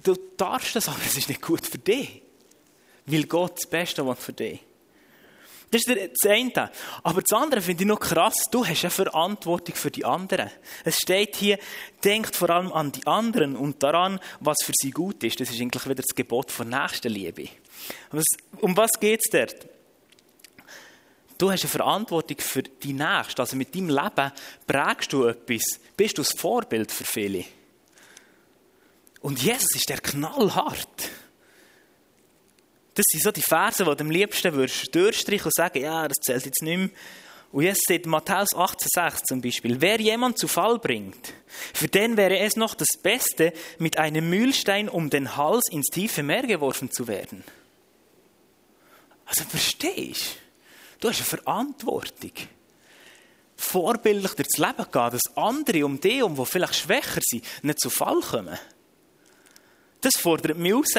du 0.04 0.14
darfst 0.36 0.76
das, 0.76 0.88
aber 0.88 0.98
es 1.06 1.16
ist 1.16 1.28
nicht 1.28 1.40
gut 1.40 1.64
für 1.64 1.78
dich. 1.78 2.20
Weil 3.06 3.24
Gott 3.24 3.56
das 3.56 3.66
Beste 3.66 4.06
will 4.06 4.14
für 4.16 4.34
dich. 4.34 4.60
Das 5.70 5.82
ist 5.84 5.88
das 5.88 6.30
eine. 6.30 6.70
Aber 7.02 7.20
das 7.20 7.38
andere 7.38 7.60
finde 7.60 7.84
ich 7.84 7.88
noch 7.88 8.00
krass. 8.00 8.44
Du 8.50 8.64
hast 8.64 8.84
eine 8.84 8.90
Verantwortung 8.90 9.74
für 9.74 9.90
die 9.90 10.04
anderen. 10.04 10.50
Es 10.84 10.96
steht 10.96 11.36
hier, 11.36 11.58
denkt 12.02 12.34
vor 12.34 12.50
allem 12.50 12.72
an 12.72 12.92
die 12.92 13.06
anderen 13.06 13.56
und 13.56 13.82
daran, 13.82 14.18
was 14.40 14.58
für 14.64 14.72
sie 14.74 14.90
gut 14.90 15.22
ist. 15.24 15.40
Das 15.40 15.50
ist 15.50 15.60
eigentlich 15.60 15.84
wieder 15.84 16.02
das 16.02 16.14
Gebot 16.14 16.50
von 16.50 16.68
Nächstenliebe. 16.68 17.48
Was, 18.10 18.24
um 18.60 18.76
was 18.76 18.90
geht 18.98 19.20
es 19.22 19.30
dort? 19.30 19.68
Du 21.36 21.52
hast 21.52 21.62
eine 21.62 21.70
Verantwortung 21.70 22.38
für 22.38 22.62
die 22.62 22.92
Nächsten. 22.92 23.40
Also 23.40 23.56
mit 23.56 23.74
deinem 23.74 23.90
Leben 23.90 24.32
prägst 24.66 25.12
du 25.12 25.26
etwas. 25.26 25.80
Bist 25.96 26.18
du 26.18 26.22
das 26.22 26.32
Vorbild 26.32 26.90
für 26.90 27.04
viele. 27.04 27.44
Und 29.20 29.42
Jesus 29.42 29.74
ist 29.74 29.88
der 29.88 29.98
knallhart. 29.98 31.10
Das 32.98 33.04
sind 33.12 33.22
so 33.22 33.30
die 33.30 33.42
Verse, 33.42 33.84
die 33.84 33.94
du 33.96 34.04
am 34.04 34.10
liebsten 34.10 34.52
würdest 34.54 34.92
durchstreichen 34.92 35.44
und 35.44 35.54
sagen, 35.54 35.80
ja, 35.80 36.08
das 36.08 36.16
zählt 36.20 36.44
jetzt 36.44 36.62
nicht 36.62 36.76
mehr. 36.76 36.90
Und 37.52 37.62
jetzt 37.62 37.84
steht 37.84 38.06
Matthäus 38.06 38.48
18,6 38.48 39.22
zum 39.22 39.40
Beispiel, 39.40 39.80
wer 39.80 40.00
jemand 40.00 40.36
zu 40.36 40.48
Fall 40.48 40.80
bringt, 40.80 41.32
für 41.46 41.86
den 41.86 42.16
wäre 42.16 42.40
es 42.40 42.56
noch 42.56 42.74
das 42.74 42.88
Beste, 43.00 43.52
mit 43.78 43.98
einem 43.98 44.28
Mühlstein 44.28 44.88
um 44.88 45.10
den 45.10 45.36
Hals 45.36 45.70
ins 45.70 45.86
tiefe 45.86 46.24
Meer 46.24 46.42
geworfen 46.42 46.90
zu 46.90 47.06
werden. 47.06 47.44
Also 49.26 49.44
verstehst 49.44 50.36
du? 50.98 51.02
Du 51.02 51.08
hast 51.10 51.18
eine 51.18 51.42
Verantwortung. 51.42 52.32
Vorbildlich 53.56 54.32
durchs 54.32 54.58
Leben 54.58 54.90
gehen, 54.90 55.10
dass 55.12 55.36
andere 55.36 55.86
um 55.86 56.00
dich, 56.00 56.20
um 56.24 56.34
die 56.34 56.46
vielleicht 56.46 56.74
schwächer 56.74 57.20
sind, 57.22 57.44
nicht 57.62 57.80
zu 57.80 57.90
Fall 57.90 58.18
kommen. 58.22 58.58
Das 60.00 60.14
fordert 60.20 60.58
mich 60.58 60.74
raus. 60.74 60.94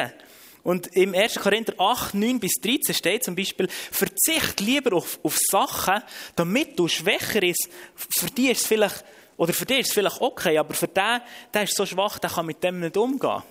Und 0.63 0.87
im 0.95 1.13
1. 1.13 1.35
Korinther 1.35 1.73
8, 1.77 2.13
9 2.13 2.39
bis 2.39 2.53
13 2.61 2.93
steht 2.93 3.23
zum 3.23 3.35
Beispiel, 3.35 3.67
verzicht 3.69 4.59
lieber 4.59 4.95
auf, 4.95 5.19
auf 5.23 5.37
Sachen, 5.37 6.03
damit 6.35 6.77
du 6.77 6.87
schwächer 6.87 7.39
bist. 7.39 7.69
Für 7.95 8.27
dich 8.27 8.51
ist 8.51 8.61
es 8.61 8.67
vielleicht, 8.67 9.05
oder 9.37 9.53
für 9.53 9.65
dich 9.65 9.79
ist 9.79 9.87
es 9.87 9.93
vielleicht 9.93 10.19
okay, 10.19 10.57
aber 10.57 10.73
für 10.73 10.87
den, 10.87 11.21
der 11.53 11.63
ist 11.63 11.75
so 11.75 11.85
schwach, 11.85 12.19
der 12.19 12.29
kann 12.29 12.45
mit 12.45 12.61
dem 12.63 12.81
nicht 12.81 12.97
umgehen. 12.97 13.41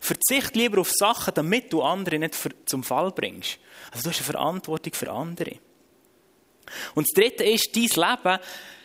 Verzicht 0.00 0.56
lieber 0.56 0.80
auf 0.80 0.90
Sachen, 0.90 1.32
damit 1.32 1.72
du 1.72 1.80
andere 1.80 2.18
nicht 2.18 2.34
für, 2.34 2.50
zum 2.66 2.82
Fall 2.82 3.12
bringst. 3.12 3.58
Also 3.92 4.04
du 4.04 4.10
hast 4.10 4.18
eine 4.18 4.32
Verantwortung 4.32 4.92
für 4.94 5.10
andere. 5.12 5.58
Und 6.94 7.06
das 7.06 7.14
Dritte 7.14 7.44
ist, 7.44 7.70
dein 7.76 7.82
Leben 7.84 8.38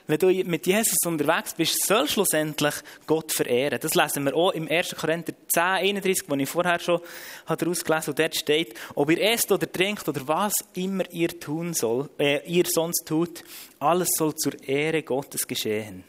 wenn 0.07 0.19
du 0.19 0.27
mit 0.45 0.65
Jesus 0.65 0.97
unterwegs 1.05 1.53
bist, 1.53 1.85
soll 1.85 2.07
schlussendlich 2.07 2.75
Gott 3.05 3.33
verehren. 3.33 3.77
Das 3.81 3.93
lesen 3.93 4.23
wir 4.23 4.35
auch 4.35 4.51
im 4.51 4.67
1. 4.69 4.95
Korinther 4.95 5.33
10, 5.49 5.61
31, 5.61 6.29
wo 6.29 6.35
ich 6.35 6.49
vorher 6.49 6.79
schon 6.79 7.01
daraus 7.45 7.83
gelesen 7.83 8.09
und 8.11 8.19
dort 8.19 8.35
steht, 8.35 8.73
ob 8.95 9.09
ihr 9.11 9.21
esst 9.21 9.51
oder 9.51 9.69
trinkt 9.69 10.07
oder 10.07 10.25
was 10.25 10.53
immer 10.75 11.03
ihr 11.11 11.37
tun 11.37 11.73
soll, 11.73 12.09
äh, 12.17 12.39
ihr 12.49 12.63
sonst 12.65 13.05
tut, 13.05 13.43
alles 13.79 14.09
soll 14.15 14.33
zur 14.35 14.53
Ehre 14.63 15.03
Gottes 15.03 15.45
geschehen. 15.45 16.05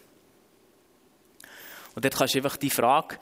Und 1.96 2.04
dort 2.04 2.14
kannst 2.14 2.34
du 2.34 2.38
einfach 2.38 2.56
die 2.56 2.70
Frage 2.70 3.18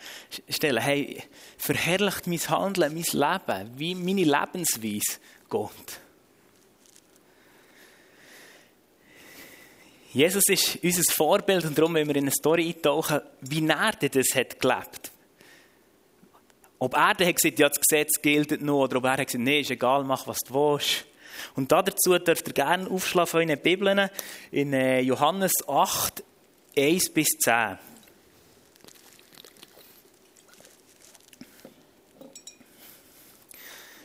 stellen, 0.51 0.83
hey, 0.83 1.23
verherrlicht 1.57 2.27
mein 2.27 2.51
Handeln, 2.51 2.93
mein 2.93 3.05
Leben, 3.11 3.71
wie 3.79 3.95
meine 3.95 4.25
Lebensweise 4.25 5.21
Gott? 5.49 6.01
Jesus 10.13 10.45
ist 10.49 10.79
unser 10.83 11.13
Vorbild 11.13 11.65
und 11.65 11.77
darum 11.77 11.95
wollen 11.95 12.09
wir 12.09 12.17
in 12.17 12.25
eine 12.25 12.31
Story 12.31 12.69
eintauchen, 12.69 13.21
wie 13.43 13.67
er 13.67 13.93
das 13.93 14.35
hat 14.35 14.59
gelebt. 14.61 15.13
Ob 16.79 16.95
er 16.95 17.15
dann 17.15 17.35
gesagt 17.35 17.59
ja, 17.59 17.69
das 17.69 17.81
Gesetz 17.81 18.21
gilt 18.21 18.61
nur, 18.61 18.85
oder 18.85 18.99
ob 18.99 19.05
er 19.05 19.25
gesagt 19.25 19.43
nee, 19.43 19.61
ist 19.61 19.71
egal, 19.71 20.05
mach, 20.05 20.27
was 20.27 20.39
du 20.47 20.55
willst. 20.55 21.07
Und 21.55 21.73
dazu 21.73 22.19
dürft 22.19 22.49
ihr 22.49 22.55
gerne 22.55 22.89
aufschlagen 22.91 23.31
von 23.31 23.41
euren 23.41 23.61
Bibeln 23.61 24.11
in 24.51 24.73
äh, 24.73 25.01
Johannes 25.01 25.53
8, 25.67 26.23
1 26.77 27.11
bis 27.11 27.29
10. 27.39 27.79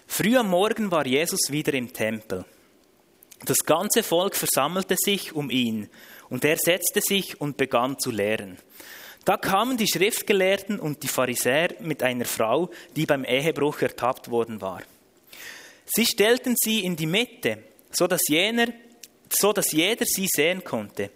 Früh 0.08 0.38
am 0.38 0.50
Morgen 0.50 0.91
war 0.91 1.05
Jesus 1.05 1.51
wieder 1.51 1.74
im 1.74 1.91
Tempel. 1.91 2.46
Das 3.45 3.60
ganze 3.65 4.03
Volk 4.03 4.36
versammelte 4.36 4.95
sich 4.98 5.33
um 5.33 5.50
ihn, 5.50 5.89
und 6.29 6.45
er 6.45 6.57
setzte 6.57 7.01
sich 7.01 7.41
und 7.41 7.57
begann 7.57 8.00
zu 8.00 8.12
lehren. 8.12 8.57
Da 9.25 9.38
kamen 9.38 9.77
die 9.77 9.88
Schriftgelehrten 9.88 10.79
und 10.79 11.03
die 11.03 11.07
Pharisäer 11.07 11.75
mit 11.79 12.01
einer 12.01 12.25
Frau, 12.25 12.69
die 12.95 13.05
beim 13.05 13.24
Ehebruch 13.24 13.81
ertappt 13.81 14.31
worden 14.31 14.62
war. 14.62 14.81
Sie 15.86 16.05
stellten 16.05 16.55
sie 16.57 16.83
in 16.83 16.95
die 16.95 17.05
Mitte, 17.05 17.63
so 17.91 18.07
dass, 18.07 18.21
jener, 18.27 18.67
so 19.29 19.53
dass 19.53 19.71
jeder 19.71 20.05
sie 20.05 20.27
sehen 20.27 20.63
konnte. 20.63 21.12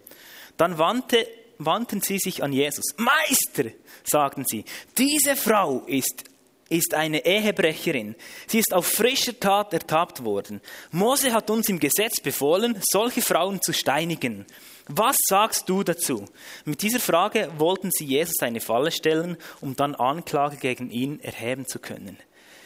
Dann 0.58 0.78
wandte, 0.78 1.28
wandten 1.58 2.02
sie 2.02 2.20
sich 2.20 2.44
an 2.44 2.52
Jesus. 2.52 2.86
Meister, 2.98 3.72
sagten 4.04 4.44
sie, 4.46 4.66
diese 4.98 5.36
Frau 5.36 5.84
ist 5.88 6.26
ist 6.70 6.94
eine 6.94 7.26
Ehebrecherin. 7.26 8.16
Sie 8.48 8.60
ist 8.60 8.74
auf 8.74 8.88
frischer 8.88 9.40
Tat 9.40 9.74
ertappt 9.74 10.24
worden. 10.24 10.62
Mose 10.92 11.32
hat 11.34 11.50
uns 11.50 11.70
im 11.70 11.80
Gesetz 11.80 12.20
befohlen, 12.20 12.82
solche 12.90 13.22
Frauen 13.22 13.62
zu 13.62 13.74
steinigen. 13.74 14.46
Was 14.88 15.16
sagst 15.28 15.70
du 15.70 15.84
dazu? 15.84 16.26
Mit 16.64 16.82
dieser 16.82 17.00
Frage 17.00 17.52
wollten 17.58 17.92
sie 17.92 18.06
Jesus 18.06 18.42
eine 18.42 18.62
Falle 18.62 18.92
stellen, 18.92 19.38
um 19.62 19.76
dann 19.76 19.96
Anklage 19.96 20.58
gegen 20.58 20.90
ihn 20.90 21.20
erheben 21.20 21.68
zu 21.68 21.80
können. 21.80 22.18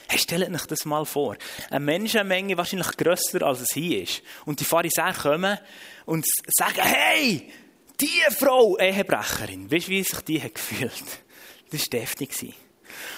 Hey, 0.10 0.18
stellt 0.18 0.54
euch 0.54 0.66
das 0.66 0.86
mal 0.86 1.06
vor. 1.06 1.38
Eine 1.70 1.86
Menschenmenge 1.86 2.58
wahrscheinlich 2.58 2.98
grösser 2.98 3.44
als 3.44 3.62
es 3.62 3.74
hier 3.74 4.02
ist. 4.02 4.24
Und 4.46 4.60
die 4.60 4.66
Pharisäer 4.66 5.14
kommen 5.14 5.60
und 6.06 6.26
sagen, 6.48 6.82
hey, 6.82 7.52
die 8.02 8.34
Frau, 8.36 8.78
Ehebrecherin. 8.78 9.72
Weißt 9.72 9.88
du, 9.88 9.92
wie 9.92 10.04
sich 10.04 10.22
die 10.22 10.42
hat 10.42 10.56
gefühlt? 10.56 11.04
Das 11.70 11.82
war 11.82 12.00
deftig. 12.00 12.56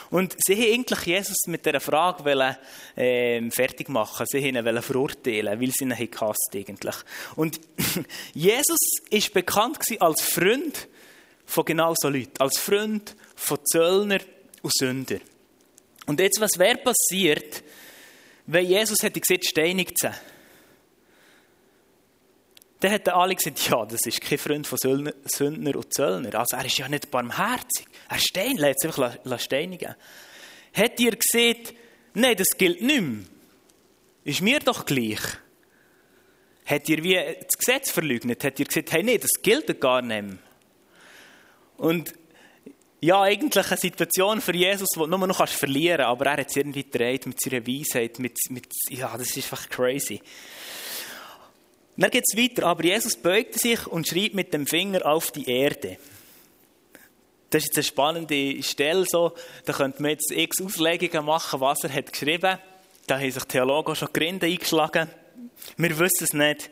Und 0.10 0.36
sie 0.46 0.56
haben 0.56 0.74
eigentlich 0.74 1.06
Jesus 1.06 1.38
mit 1.48 1.66
dieser 1.66 1.80
Frage 1.80 2.26
wollen, 2.26 2.56
äh, 2.96 3.50
fertig 3.52 3.90
machen. 3.90 4.26
Sie 4.30 4.40
haben 4.40 4.68
ihn 4.68 4.82
verurteilen, 4.82 5.60
weil 5.60 5.72
sie 5.72 5.86
ihn 5.86 6.12
gehasst 6.12 6.50
eigentlich. 6.54 6.96
Und 7.36 7.60
Jesus 8.34 8.80
ist 9.10 9.34
bekannt 9.34 9.80
als 10.00 10.22
Freund 10.22 10.88
von 11.46 11.66
genau 11.66 11.94
so 11.96 12.10
Leuten. 12.10 12.40
Als 12.40 12.58
Freund 12.58 13.16
von 13.36 13.60
Zöllner 13.66 14.20
und 14.62 14.74
Sünder. 14.74 15.20
Und 16.06 16.20
jetzt, 16.20 16.40
was 16.40 16.58
wäre 16.58 16.78
passiert, 16.78 17.64
wenn 18.48 18.66
Jesus 18.66 18.98
hätte 19.02 19.20
gesagt, 19.20 19.46
steinigt 19.46 19.98
sie? 20.00 20.12
Dann 22.82 22.92
hätten 22.92 23.12
alle 23.12 23.36
gesagt, 23.36 23.70
ja, 23.70 23.86
das 23.86 24.02
ist 24.08 24.22
kein 24.22 24.40
Freund 24.40 24.66
von 24.66 24.78
Sündner 24.80 25.76
und 25.76 25.94
Zöllner. 25.94 26.34
Also 26.34 26.58
er 26.58 26.66
ist 26.66 26.80
ja 26.80 26.90
nicht 26.90 27.12
barmherzig. 27.12 27.86
Er 28.10 28.18
stein, 28.18 28.58
lässt 28.58 28.82
sich 28.82 28.98
einfach 28.98 29.40
steinigen. 29.40 29.94
Hat 30.74 31.00
ihr 31.00 31.16
gesehen, 31.16 31.60
nein, 32.16 32.36
das 32.36 32.58
gilt 32.58 32.82
nicht 32.82 33.02
mehr. 33.02 33.20
Ist 34.24 34.42
mir 34.42 34.60
doch 34.60 34.86
gleich. 34.86 35.20
Hat 36.66 36.90
ihr 36.90 37.04
wie 37.04 37.14
das 37.16 37.56
Gesetz 37.56 37.92
verleugnet? 37.92 38.44
Hat 38.44 38.60
ihr 38.60 38.66
gesagt, 38.66 38.92
hey, 38.92 39.04
nein, 39.04 39.20
das 39.22 39.32
gilt 39.44 39.80
gar 39.80 40.02
nicht 40.02 40.24
mehr. 40.24 40.38
Und 41.78 42.16
ja, 43.00 43.22
eigentlich 43.22 43.68
eine 43.68 43.78
Situation 43.78 44.42
für 44.42 44.56
Jesus, 44.56 44.90
die 44.96 45.00
du 45.00 45.06
nur 45.06 45.28
noch 45.28 45.48
verlieren 45.48 45.98
kannst, 45.98 46.10
aber 46.10 46.26
er 46.26 46.38
hat 46.38 46.50
es 46.50 46.56
irgendwie 46.56 46.84
gedreht 46.84 47.28
mit 47.28 47.40
seiner 47.40 47.66
Weisheit, 47.66 48.18
mit, 48.18 48.38
mit, 48.50 48.68
ja, 48.90 49.16
das 49.16 49.30
ist 49.30 49.38
einfach 49.38 49.70
crazy. 49.70 50.20
Dann 51.98 52.10
geht 52.10 52.24
es 52.26 52.38
weiter, 52.38 52.68
aber 52.68 52.84
Jesus 52.84 53.16
beugte 53.16 53.60
sich 53.60 53.86
und 53.88 54.08
schrieb 54.08 54.34
mit 54.34 54.54
dem 54.54 54.66
Finger 54.66 55.06
auf 55.06 55.32
die 55.32 55.50
Erde. 55.50 55.98
Das 57.50 57.64
ist 57.64 57.68
jetzt 57.68 57.78
eine 57.78 57.84
spannende 57.84 58.64
Stelle, 58.64 59.06
so. 59.06 59.34
da 59.66 59.74
könnte 59.74 60.02
man 60.02 60.12
jetzt 60.12 60.32
x 60.32 60.62
Auslegungen 60.62 61.26
machen, 61.26 61.60
was 61.60 61.84
er 61.84 61.94
hat 61.94 62.12
geschrieben. 62.12 62.58
Da 63.08 63.20
haben 63.20 63.32
sich 63.32 63.44
Theologen 63.44 63.94
schon 63.94 64.08
Gründe 64.14 64.46
eingeschlagen. 64.46 65.10
Wir 65.76 66.00
wissen 66.00 66.24
es 66.24 66.34
nicht, 66.34 66.70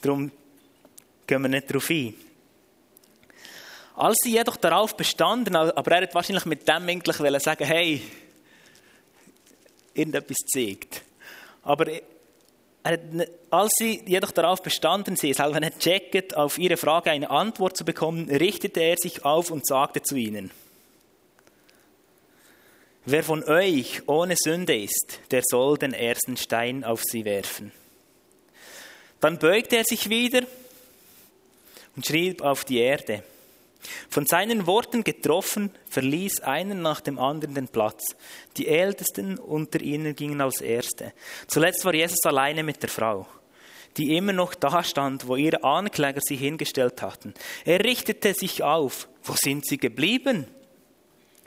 darum 0.00 0.30
gehen 1.26 1.42
wir 1.42 1.48
nicht 1.48 1.68
darauf 1.68 1.90
ein. 1.90 2.14
Als 3.96 4.18
sie 4.22 4.32
jedoch 4.32 4.56
darauf 4.56 4.96
bestanden, 4.96 5.56
aber 5.56 5.90
er 5.92 6.02
hat 6.02 6.14
wahrscheinlich 6.14 6.46
mit 6.46 6.66
dem 6.68 6.88
eigentlich 6.88 7.42
sagen, 7.42 7.64
hey, 7.64 8.02
irgendetwas 9.94 10.38
zeigt. 10.46 11.02
Aber 11.62 11.86
als 12.84 13.72
sie 13.78 14.02
jedoch 14.06 14.30
darauf 14.30 14.62
bestanden, 14.62 15.16
sie 15.16 15.32
selber 15.32 15.58
nicht 15.58 15.78
checket, 15.78 16.36
auf 16.36 16.58
ihre 16.58 16.76
Frage 16.76 17.10
eine 17.10 17.30
Antwort 17.30 17.76
zu 17.76 17.84
bekommen, 17.84 18.28
richtete 18.28 18.80
er 18.80 18.96
sich 18.98 19.24
auf 19.24 19.50
und 19.50 19.66
sagte 19.66 20.02
zu 20.02 20.16
ihnen, 20.16 20.50
Wer 23.06 23.22
von 23.22 23.44
euch 23.44 24.02
ohne 24.06 24.34
Sünde 24.36 24.76
ist, 24.76 25.20
der 25.30 25.42
soll 25.44 25.76
den 25.76 25.92
ersten 25.92 26.38
Stein 26.38 26.84
auf 26.84 27.02
sie 27.04 27.26
werfen. 27.26 27.70
Dann 29.20 29.38
beugte 29.38 29.76
er 29.76 29.84
sich 29.84 30.08
wieder 30.08 30.40
und 31.96 32.06
schrieb 32.06 32.40
auf 32.40 32.64
die 32.64 32.78
Erde. 32.78 33.22
Von 34.08 34.26
seinen 34.26 34.66
Worten 34.66 35.04
getroffen, 35.04 35.70
verließ 35.90 36.40
einer 36.40 36.74
nach 36.74 37.00
dem 37.00 37.18
anderen 37.18 37.54
den 37.54 37.68
Platz. 37.68 38.16
Die 38.56 38.68
Ältesten 38.68 39.38
unter 39.38 39.80
ihnen 39.80 40.14
gingen 40.16 40.40
als 40.40 40.60
Erste. 40.60 41.12
Zuletzt 41.46 41.84
war 41.84 41.94
Jesus 41.94 42.24
alleine 42.24 42.62
mit 42.62 42.82
der 42.82 42.90
Frau, 42.90 43.26
die 43.96 44.16
immer 44.16 44.32
noch 44.32 44.54
da 44.54 44.82
stand, 44.82 45.28
wo 45.28 45.36
ihre 45.36 45.62
Ankläger 45.64 46.20
sie 46.22 46.36
hingestellt 46.36 47.02
hatten. 47.02 47.34
Er 47.64 47.84
richtete 47.84 48.34
sich 48.34 48.62
auf. 48.62 49.08
Wo 49.22 49.34
sind 49.34 49.66
sie 49.66 49.78
geblieben? 49.78 50.46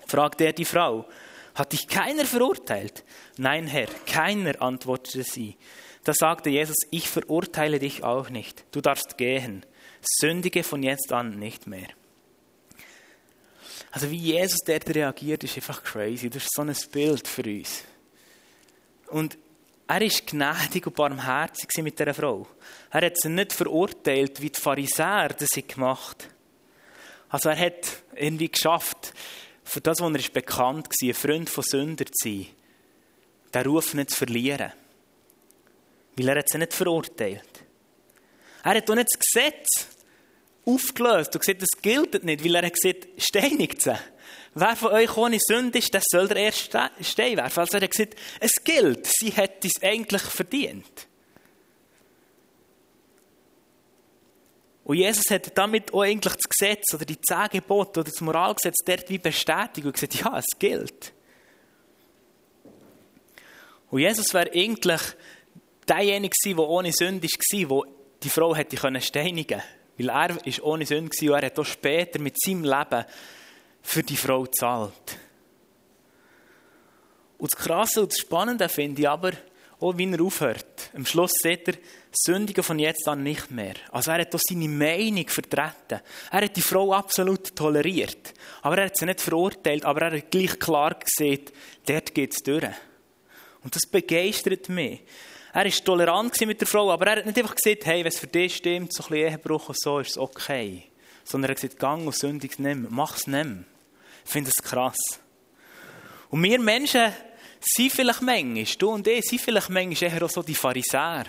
fragte 0.08 0.46
er 0.46 0.54
die 0.54 0.66
Frau. 0.66 1.06
Hat 1.54 1.74
dich 1.74 1.88
keiner 1.88 2.26
verurteilt? 2.26 3.04
Nein, 3.38 3.68
Herr, 3.68 3.88
keiner, 4.06 4.62
antwortete 4.62 5.24
sie. 5.24 5.58
Da 6.04 6.14
sagte 6.14 6.50
Jesus, 6.50 6.78
ich 6.92 7.10
verurteile 7.10 7.80
dich 7.80 8.04
auch 8.04 8.30
nicht. 8.30 8.64
Du 8.72 8.80
darfst 8.80 9.18
gehen. 9.18 9.66
Sündige 10.02 10.64
von 10.64 10.84
jetzt 10.84 11.12
an 11.12 11.38
nicht 11.38 11.68
mehr. 11.68 11.88
Also 13.92 14.12
wie 14.12 14.18
Jesus 14.18 14.60
dort 14.66 14.90
reagiert, 14.94 15.44
ist 15.44 15.56
einfach 15.56 15.84
crazy. 15.84 16.30
Das 16.30 16.44
ist 16.44 16.54
so 16.54 16.62
ein 16.62 16.76
Bild 16.92 17.28
für 17.28 17.44
uns. 17.44 17.84
Und 19.08 19.38
er 19.88 20.02
ist 20.02 20.28
gnädig 20.28 20.86
und 20.86 20.96
barmherzig 20.96 21.70
mit 21.82 21.98
dieser 21.98 22.14
Frau. 22.14 22.46
Er 22.92 23.06
hat 23.06 23.18
sie 23.18 23.30
nicht 23.30 23.54
verurteilt, 23.54 24.42
wie 24.42 24.50
die 24.50 24.60
Pharisäer 24.60 25.30
das 25.30 25.50
gemacht 25.66 26.30
Also 27.30 27.50
er 27.50 27.58
hat 27.58 28.04
irgendwie 28.16 28.50
geschafft, 28.50 29.14
für 29.64 29.82
das, 29.82 30.00
was 30.02 30.12
er 30.12 30.20
ist 30.20 30.34
bekannt 30.34 30.88
war, 30.90 31.08
ein 31.08 31.14
Freund 31.14 31.50
von 31.50 31.64
Sünder 31.64 32.06
zu 32.06 32.14
sein, 32.24 32.48
den 33.54 33.66
Ruf 33.66 33.94
nicht 33.94 34.12
zu 34.12 34.18
verlieren. 34.18 34.74
Weil 36.16 36.30
er 36.30 36.40
hat 36.40 36.50
sie 36.50 36.58
nicht 36.58 36.74
verurteilt. 36.74 37.64
Er 38.64 38.76
hat 38.76 38.90
auch 38.90 38.96
nicht 38.96 39.10
das 39.14 39.20
Gesetz 39.20 39.97
aufgelöst 40.68 41.34
und 41.34 41.40
gesagt, 41.40 41.62
das 41.62 41.82
gilt 41.82 42.24
nicht, 42.24 42.44
weil 42.44 42.56
er 42.56 42.66
hat 42.66 42.74
gesagt, 42.74 43.08
steinigt 43.18 43.82
sie. 43.82 43.98
Wer 44.54 44.76
von 44.76 44.92
euch 44.92 45.16
ohne 45.16 45.38
Sünde 45.40 45.78
ist, 45.80 45.94
der 45.94 46.02
soll 46.04 46.28
der 46.28 46.38
erste 46.38 46.90
Stein 47.02 47.38
werfen. 47.38 47.60
Also 47.60 47.78
er 47.78 47.84
hat 47.84 47.92
gesagt, 47.92 48.16
es 48.40 48.52
gilt, 48.64 49.08
sie 49.08 49.30
hätte 49.30 49.68
es 49.68 49.82
eigentlich 49.82 50.24
verdient. 50.24 51.08
Und 54.84 54.98
Jesus 54.98 55.30
hat 55.30 55.58
damit 55.58 55.94
auch 55.94 56.02
eigentlich 56.02 56.34
das 56.34 56.50
Gesetz 56.50 56.94
oder 56.94 57.06
die 57.06 57.20
zehn 57.22 57.62
oder 57.68 58.04
das 58.04 58.22
Moralgesetz 58.22 58.78
dort 58.86 59.10
wie 59.10 59.18
bestätigt 59.18 59.86
und 59.86 59.94
gesagt, 59.94 60.16
ja, 60.16 60.40
es 60.40 60.58
gilt. 60.58 61.14
Und 63.90 64.00
Jesus 64.00 64.34
wäre 64.34 64.50
eigentlich 64.54 65.02
derjenige 65.88 66.34
gewesen, 66.42 66.58
der 66.58 66.68
ohne 66.68 66.92
Sünde 66.94 67.28
war, 67.28 67.84
der 67.84 67.94
die 68.24 68.30
Frau 68.30 68.56
hätte 68.56 69.02
steinigen 69.02 69.60
können. 69.60 69.77
Weil 69.98 70.10
er 70.10 70.46
ist 70.46 70.62
ohne 70.62 70.86
Sünde 70.86 71.10
war 71.12 71.36
und 71.36 71.44
er 71.44 71.46
hat 71.48 71.60
auch 71.60 71.66
später 71.66 72.20
mit 72.20 72.40
seinem 72.40 72.64
Leben 72.64 73.06
für 73.82 74.04
die 74.04 74.18
Frau 74.18 74.44
gezahlt. 74.44 75.18
Und 77.38 77.52
das 77.52 77.60
Krasse 77.60 78.02
und 78.02 78.12
das 78.12 78.20
Spannende 78.20 78.68
finde 78.70 79.02
ich 79.02 79.10
aber, 79.10 79.32
auch 79.80 79.98
wie 79.98 80.12
er 80.12 80.22
aufhört. 80.22 80.90
Am 80.96 81.06
Schluss 81.06 81.32
sieht 81.42 81.68
er, 81.68 81.76
Sündigen 82.12 82.64
von 82.64 82.80
jetzt 82.80 83.08
an 83.08 83.22
nicht 83.22 83.52
mehr. 83.52 83.76
Also 83.92 84.12
er 84.12 84.22
hat 84.22 84.34
auch 84.34 84.40
seine 84.42 84.68
Meinung 84.68 85.28
vertreten. 85.28 86.02
Er 86.32 86.42
hat 86.42 86.56
die 86.56 86.62
Frau 86.62 86.94
absolut 86.94 87.56
toleriert. 87.56 88.34
Aber 88.64 88.80
er 88.80 88.86
hat 88.86 88.98
sie 88.98 89.06
nicht 89.06 89.22
verurteilt, 89.22 89.86
aber 89.86 90.02
er 90.04 90.18
hat 90.18 90.32
gleich 90.32 90.58
klar 90.58 90.96
gesehen, 90.96 91.46
dort 91.86 92.16
geht 92.16 92.34
es 92.34 92.42
durch. 92.42 92.66
Und 93.64 93.76
das 93.76 93.86
begeistert 93.86 94.70
mich. 94.70 95.02
Er 95.54 95.66
war 95.66 95.72
tolerant 95.72 96.40
mit 96.42 96.60
der 96.60 96.68
Frau, 96.68 96.92
aber 96.92 97.08
er 97.08 97.18
hat 97.18 97.26
nicht 97.26 97.38
einfach 97.38 97.56
gesagt, 97.56 97.86
hey, 97.86 98.00
wenn 98.00 98.12
es 98.12 98.20
für 98.20 98.28
dich 98.28 98.58
stimmt, 98.58 98.94
so 98.94 99.04
ein 99.04 99.10
bisschen 99.10 99.32
Ehebruch 99.32 99.70
und 99.70 99.80
so, 99.80 100.00
ist 100.00 100.12
es 100.12 100.18
okay. 100.18 100.84
Sondern 101.24 101.50
er 101.50 101.56
hat 101.56 101.62
gesagt, 101.62 101.80
gang 101.80 102.06
und 102.06 102.16
sündig 102.16 102.60
nimm, 102.60 102.88
mach 102.90 103.18
es 103.18 103.28
nimm. 103.28 103.66
Ich 104.26 104.32
finde 104.32 104.52
das 104.56 104.64
krass. 104.64 104.98
Und 106.30 106.44
wir 106.44 106.60
Menschen 106.60 107.12
sind 107.60 107.92
vielleicht 107.92 108.22
manchmal, 108.22 108.66
du 108.78 108.90
und 108.90 109.08
ich, 109.08 109.26
sind 109.26 109.42
vielleicht 109.42 109.70
manchmal 109.70 110.12
eher 110.12 110.24
auch 110.24 110.30
so 110.30 110.44
die 110.44 110.56
Pharisäer, 110.56 111.26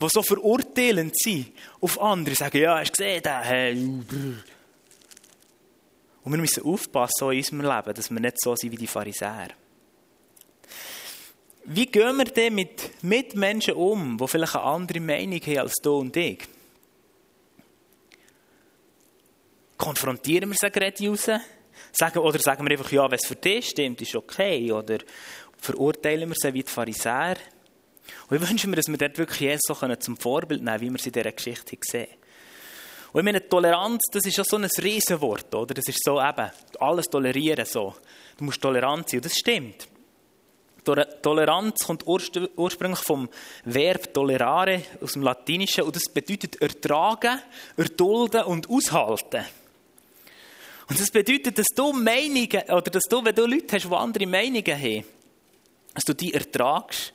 die 0.00 0.08
so 0.08 0.22
verurteilend 0.22 1.16
sind 1.18 1.52
auf 1.80 2.00
andere, 2.00 2.34
sagen, 2.34 2.58
ja, 2.58 2.78
hast 2.78 2.98
du 2.98 3.02
gesehen, 3.02 3.22
der, 3.22 3.40
hey, 3.40 3.72
Und 6.22 6.32
wir 6.32 6.38
müssen 6.38 6.64
aufpassen 6.64 7.14
so 7.18 7.30
in 7.30 7.38
unserem 7.38 7.60
Leben, 7.62 7.94
dass 7.94 8.10
wir 8.10 8.20
nicht 8.20 8.40
so 8.40 8.54
sind 8.54 8.72
wie 8.72 8.76
die 8.76 8.86
Pharisäer. 8.86 9.48
Wie 11.64 11.86
gehen 11.86 12.16
wir 12.16 12.24
denn 12.24 12.54
mit 12.54 13.02
Mitmenschen 13.02 13.74
um, 13.74 14.18
die 14.18 14.28
vielleicht 14.28 14.56
eine 14.56 14.64
andere 14.64 15.00
Meinung 15.00 15.40
haben 15.40 15.58
als 15.58 15.74
du 15.82 15.98
und 15.98 16.16
ich? 16.16 16.38
Konfrontieren 19.76 20.50
wir 20.50 20.56
sie 20.58 20.70
gerade 20.70 21.08
raus? 21.08 21.30
Sagen, 21.92 22.18
oder 22.18 22.38
sagen 22.38 22.64
wir 22.66 22.72
einfach, 22.72 22.92
ja, 22.92 23.10
wenn 23.10 23.18
es 23.18 23.26
für 23.26 23.36
dich 23.36 23.68
stimmt, 23.70 24.00
ist 24.02 24.14
okay? 24.14 24.70
Oder 24.72 24.98
verurteilen 25.58 26.28
wir 26.28 26.36
sie 26.38 26.52
wie 26.54 26.62
die 26.62 26.70
Pharisäer? 26.70 27.36
Und 28.28 28.42
ich 28.42 28.48
wünsche 28.48 28.68
mir, 28.68 28.76
dass 28.76 28.88
wir 28.88 28.98
dort 28.98 29.18
wirklich 29.18 29.40
Jesus 29.40 29.60
so 29.66 29.96
zum 29.96 30.16
Vorbild 30.16 30.62
nehmen 30.62 30.80
wie 30.80 30.90
wir 30.90 30.98
es 30.98 31.06
in 31.06 31.12
dieser 31.12 31.32
Geschichte 31.32 31.76
sehen. 31.80 32.08
Und 33.12 33.20
ich 33.20 33.24
meine, 33.24 33.48
Toleranz, 33.48 34.02
das 34.12 34.24
ist 34.24 34.36
ja 34.36 34.44
so 34.44 34.56
ein 34.56 34.64
Riesenwort, 34.64 35.54
oder? 35.54 35.74
Das 35.74 35.86
ist 35.86 36.04
so 36.04 36.20
eben, 36.20 36.50
alles 36.78 37.06
tolerieren 37.06 37.64
so. 37.64 37.94
Du 38.36 38.44
musst 38.44 38.60
tolerant 38.60 39.08
sein, 39.08 39.18
und 39.18 39.24
das 39.24 39.36
stimmt. 39.36 39.88
Toleranz 40.84 41.78
kommt 41.86 42.06
ursprünglich 42.06 43.00
vom 43.00 43.28
Verb 43.64 44.12
tolerare 44.14 44.82
aus 45.00 45.12
dem 45.12 45.22
Latinischen 45.22 45.84
und 45.84 45.96
das 45.96 46.08
bedeutet 46.08 46.60
ertragen, 46.60 47.40
erdulden 47.76 48.44
und 48.44 48.68
aushalten. 48.68 49.44
Und 50.88 50.98
das 50.98 51.10
bedeutet, 51.10 51.56
dass 51.58 51.68
du 51.74 51.92
Meinungen, 51.92 52.62
oder 52.68 52.90
dass 52.90 53.04
du, 53.08 53.24
wenn 53.24 53.34
du 53.34 53.46
Leute 53.46 53.76
hast, 53.76 53.84
die 53.84 53.94
andere 53.94 54.26
Meinungen 54.26 54.66
haben, 54.66 55.04
dass 55.94 56.04
du 56.04 56.14
die 56.14 56.34
ertragst, 56.34 57.12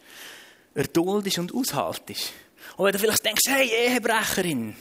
erduldest 0.74 1.40
und 1.40 1.54
aushaltest. 1.54 2.32
Und 2.78 2.86
wenn 2.86 2.94
du 2.94 3.00
vielleicht 3.00 3.26
denkst, 3.26 3.44
hey, 3.48 3.70
Ehebrecherin, 3.70 4.76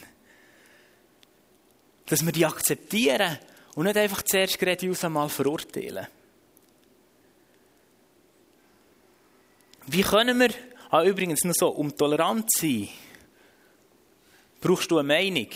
dass 2.07 2.25
wir 2.25 2.33
die 2.33 2.47
akzeptieren 2.47 3.39
und 3.75 3.87
nicht 3.87 3.97
einfach 3.97 4.23
zuerst 4.23 4.59
gerade 4.59 4.89
uns 4.89 5.05
einmal 5.05 5.29
verurteilen. 5.29 6.07
Wie 9.87 10.03
können 10.03 10.39
wir, 10.39 10.51
ah, 10.91 11.05
übrigens 11.05 11.45
nur 11.45 11.55
so, 11.55 11.69
um 11.69 11.97
tolerant 11.97 12.51
zu 12.51 12.67
sein, 12.67 12.89
brauchst 14.61 14.91
du 14.91 14.99
eine 14.99 15.09
Meinung. 15.09 15.49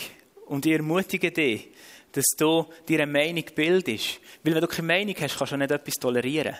Und 0.45 0.65
ich 0.65 0.73
ermutige 0.73 1.31
dich, 1.31 1.69
dass 2.11 2.25
du 2.37 2.65
dir 2.87 3.01
eine 3.01 3.11
Meinung 3.11 3.43
bildest. 3.55 4.19
Weil 4.43 4.55
wenn 4.55 4.61
du 4.61 4.67
keine 4.67 4.87
Meinung 4.87 5.15
hast, 5.19 5.37
kannst 5.37 5.53
du 5.53 5.57
nicht 5.57 5.71
etwas 5.71 5.95
tolerieren. 5.95 6.55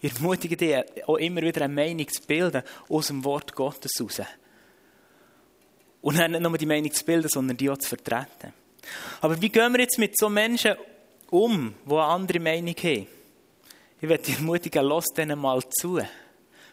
Ich 0.00 0.14
ermutige 0.14 0.56
dich, 0.56 0.76
auch 1.06 1.16
immer 1.16 1.42
wieder 1.42 1.62
eine 1.62 1.74
Meinung 1.74 2.08
zu 2.08 2.22
bilden 2.22 2.62
aus 2.88 3.08
dem 3.08 3.24
Wort 3.24 3.54
Gottes 3.54 3.92
heraus. 3.98 4.22
Und 6.00 6.16
nicht 6.16 6.40
nur 6.40 6.58
die 6.58 6.66
Meinung 6.66 6.92
zu 6.92 7.04
bilden, 7.04 7.28
sondern 7.28 7.56
die 7.56 7.68
auch 7.68 7.78
zu 7.78 7.88
vertreten. 7.88 8.52
Aber 9.20 9.40
wie 9.40 9.48
gehen 9.48 9.72
wir 9.72 9.80
jetzt 9.80 9.98
mit 9.98 10.16
so 10.16 10.28
Menschen 10.28 10.76
um, 11.30 11.74
die 11.84 11.92
eine 11.92 12.04
andere 12.04 12.40
Meinung 12.40 12.76
haben? 12.76 13.06
Ich 14.00 14.08
werde 14.08 14.22
dich 14.22 14.36
ermutigen, 14.36 14.84
lass 14.84 15.06
denen 15.06 15.38
mal 15.38 15.60
zu. 15.68 16.00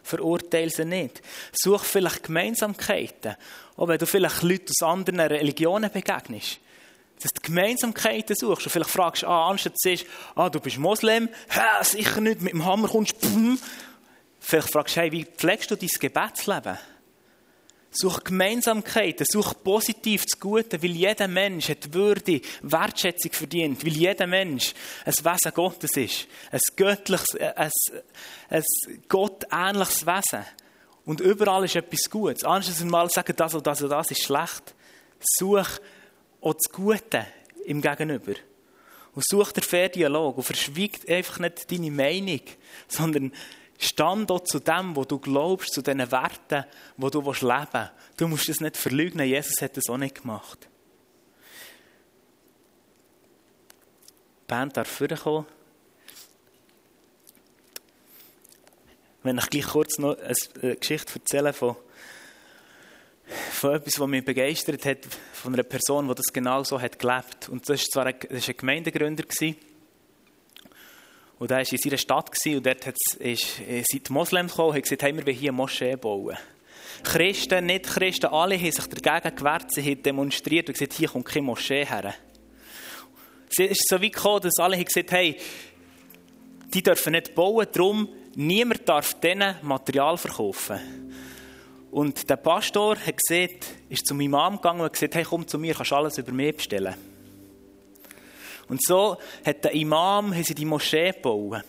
Verurteile 0.06 0.70
sie 0.70 0.84
nicht. 0.84 1.20
Such 1.52 1.84
vielleicht 1.84 2.24
Gemeinsamkeiten. 2.24 3.36
Auch 3.76 3.88
wenn 3.88 3.98
du 3.98 4.06
vielleicht 4.06 4.42
Leute 4.42 4.70
aus 4.70 4.86
anderen 4.86 5.20
Religionen 5.20 5.90
begegnest 5.90 6.60
dass 7.22 7.32
du 7.32 7.40
Gemeinsamkeiten 7.40 8.36
suchst 8.36 8.66
und 8.66 8.72
vielleicht 8.72 8.90
fragst, 8.90 9.24
ah, 9.24 9.48
anstatt 9.48 9.72
du 9.72 9.76
siehst, 9.78 10.06
ah, 10.34 10.50
du 10.50 10.60
bist 10.60 10.76
Moslem, 10.76 11.28
hä, 11.48 11.60
sicher 11.82 12.20
nicht, 12.20 12.42
mit 12.42 12.52
dem 12.52 12.64
Hammer 12.64 12.88
kommst, 12.88 13.18
pum. 13.20 13.58
Vielleicht 14.38 14.70
fragst 14.70 14.96
du, 14.96 15.00
hey, 15.00 15.12
wie 15.12 15.24
pflegst 15.24 15.70
du 15.70 15.76
dein 15.76 15.88
Gebetsleben? 15.88 16.78
Such 17.98 18.24
Gemeinsamkeiten, 18.24 19.26
such 19.26 19.54
positiv 19.64 20.24
das 20.26 20.38
Gute, 20.38 20.82
weil 20.82 20.90
jeder 20.90 21.28
Mensch 21.28 21.70
hat 21.70 21.94
Würde, 21.94 22.42
Wertschätzung 22.60 23.32
verdient, 23.32 23.82
weil 23.84 23.92
jeder 23.94 24.26
Mensch 24.26 24.74
ein 25.06 25.14
Wesen 25.14 25.54
Gottes 25.54 25.96
ist, 25.96 26.28
ein 26.50 26.60
göttliches, 26.76 27.34
ein, 27.36 27.70
ein 28.50 28.64
gottähnliches 29.08 30.06
Wesen. 30.06 30.44
Und 31.06 31.20
überall 31.20 31.64
ist 31.64 31.76
etwas 31.76 32.10
Gutes. 32.10 32.44
Anstatt 32.44 32.84
mal 32.84 33.08
sagen, 33.08 33.34
das 33.34 33.54
oder 33.54 33.62
das 33.62 33.82
oder 33.82 33.96
das 33.96 34.10
ist 34.10 34.24
schlecht, 34.24 34.74
such 35.20 35.80
auch 36.42 36.52
das 36.52 36.70
Gute 36.72 37.26
im 37.64 37.80
Gegenüber. 37.80 38.34
Und 39.14 39.24
such 39.26 39.52
den 39.52 39.62
fairen 39.62 39.92
Dialog 39.92 40.36
und 40.36 40.44
verschwiegt 40.44 41.08
einfach 41.08 41.38
nicht 41.38 41.72
deine 41.72 41.90
Meinung, 41.90 42.42
sondern 42.88 43.32
stand 43.78 44.30
dort 44.30 44.48
zu 44.48 44.58
dem, 44.60 44.96
wo 44.96 45.04
du 45.04 45.18
glaubst, 45.18 45.72
zu 45.72 45.82
den 45.82 45.98
Werten, 46.10 46.64
wo 46.96 47.10
du 47.10 47.20
leben 47.20 47.38
willst. 47.40 47.92
Du 48.16 48.28
musst 48.28 48.48
es 48.48 48.60
nicht 48.60 48.76
verleugnen, 48.76 49.26
Jesus 49.26 49.60
hat 49.60 49.76
das 49.76 49.88
auch 49.88 49.98
nicht 49.98 50.22
gemacht. 50.22 50.68
Die 54.42 54.46
Band 54.46 54.76
darf 54.76 54.88
vorkommen. 54.88 55.46
Wenn 59.22 59.38
ich 59.38 59.50
gleich 59.50 59.66
kurz 59.66 59.98
noch 59.98 60.16
eine 60.18 60.76
Geschichte 60.76 61.18
erzähle 61.18 61.52
von 61.52 61.76
von 63.26 63.74
etwas, 63.74 63.98
was 63.98 64.08
mich 64.08 64.24
begeistert 64.24 64.84
hat, 64.84 64.98
von 65.32 65.52
einer 65.52 65.64
Person, 65.64 66.08
die 66.08 66.14
das 66.14 66.32
genau 66.32 66.62
so 66.62 66.80
hat 66.80 66.98
gelebt. 66.98 67.48
Und 67.48 67.68
das 67.68 67.80
war 67.80 67.90
zwar 67.90 68.06
ein, 68.06 68.14
das 68.20 68.46
war 68.46 68.54
ein 68.54 68.56
Gemeindegründer. 68.56 69.24
Gewesen. 69.24 69.56
Und 71.38 71.50
er 71.50 71.58
war 71.58 71.72
in 71.72 71.78
seiner 71.78 71.98
Stadt 71.98 72.30
und 72.46 72.66
dort 72.66 72.82
sind 72.82 74.08
die 74.08 74.12
Moslems 74.12 74.52
gekommen 74.52 74.68
und 74.68 74.74
haben 74.74 74.82
gesagt, 74.82 75.02
hey, 75.02 75.14
wir 75.14 75.26
wollen 75.26 75.36
hier 75.36 75.50
eine 75.50 75.56
Moschee 75.56 75.96
bauen. 75.96 76.36
Christen, 77.02 77.66
Nicht-Christen, 77.66 78.26
alle 78.26 78.56
haben 78.56 78.72
sich 78.72 78.86
dagegen 78.86 79.36
gewehrt, 79.36 79.70
sie 79.70 79.82
haben 79.82 80.02
demonstriert 80.02 80.68
und 80.68 80.72
gesagt, 80.72 80.94
hier 80.94 81.08
kommt 81.08 81.26
keine 81.26 81.44
Moschee 81.44 81.84
her. 81.84 82.14
Es 83.50 83.58
ist 83.58 83.88
so 83.88 84.00
weit 84.00 84.14
gekommen, 84.14 84.40
dass 84.40 84.58
alle 84.58 84.76
haben 84.76 84.84
gesagt, 84.84 85.12
hey, 85.12 85.36
die 86.72 86.82
dürfen 86.82 87.12
nicht 87.12 87.34
bauen, 87.34 87.66
darum 87.70 88.08
niemand 88.34 88.88
darf 88.88 89.14
denen 89.20 89.56
Material 89.62 90.16
verkaufen. 90.16 90.80
Und 91.90 92.28
der 92.28 92.36
Pastor 92.36 92.96
hat 92.96 93.16
gesagt, 93.16 93.66
ist 93.88 94.06
zu 94.06 94.14
meinem 94.14 94.26
Imam 94.26 94.56
gegangen 94.56 94.80
und 94.80 94.86
hat 94.86 94.94
gesagt, 94.94 95.14
hey, 95.14 95.24
komm 95.24 95.46
zu 95.46 95.58
mir, 95.58 95.74
kannst 95.74 95.92
alles 95.92 96.18
über 96.18 96.32
mich 96.32 96.56
bestellen. 96.56 96.94
Und 98.68 98.82
so 98.82 99.16
hat 99.44 99.64
der 99.64 99.72
Imam 99.72 100.32
sie 100.42 100.54
die 100.54 100.64
Moschee 100.64 101.12
gebaut. 101.12 101.62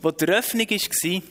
Wo 0.00 0.10
die 0.10 0.26
Eröffnung 0.26 0.68
war, 0.68 1.22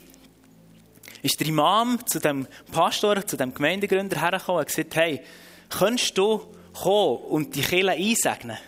ist 1.22 1.40
der 1.40 1.46
Imam 1.46 2.06
zu 2.06 2.20
dem 2.20 2.46
Pastor, 2.70 3.26
zu 3.26 3.36
dem 3.36 3.54
Gemeindegründer 3.54 4.20
hergekommen 4.20 4.60
und 4.60 4.66
gesagt, 4.66 4.94
hey, 4.96 5.20
könntest 5.70 6.16
du 6.18 6.42
kommen 6.72 7.18
und 7.24 7.54
die 7.54 7.62
Kirche 7.62 7.90
einsegnen? 7.90 8.58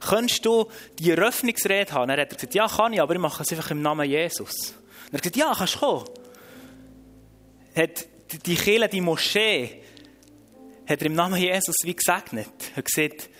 Könntest 0.00 0.44
du 0.44 0.66
die 0.98 1.10
Eröffnungsrede 1.10 1.92
haben? 1.92 2.10
Er 2.10 2.22
hat 2.22 2.30
gesagt, 2.30 2.54
ja, 2.54 2.68
kann 2.68 2.92
ich, 2.92 3.00
aber 3.00 3.14
ich 3.14 3.20
mache 3.20 3.42
es 3.42 3.50
einfach 3.50 3.70
im 3.70 3.82
Namen 3.82 4.08
Jesus. 4.08 4.74
Und 5.06 5.12
er 5.12 5.14
hat 5.14 5.22
gesagt, 5.22 5.36
ja, 5.36 5.52
kannst 5.54 5.74
du 5.74 5.78
kommen 5.78 6.04
hat 7.76 8.06
die 8.46 8.54
Kirche, 8.54 8.88
die 8.88 9.00
Moschee, 9.00 9.82
hat 10.88 11.00
er 11.00 11.06
im 11.06 11.14
Namen 11.14 11.40
Jesus 11.40 11.76
wie 11.82 11.94
gesegnet. 11.94 12.48
Er 12.70 12.76
hat 12.76 12.84
gesagt, 12.84 13.28
er 13.28 13.35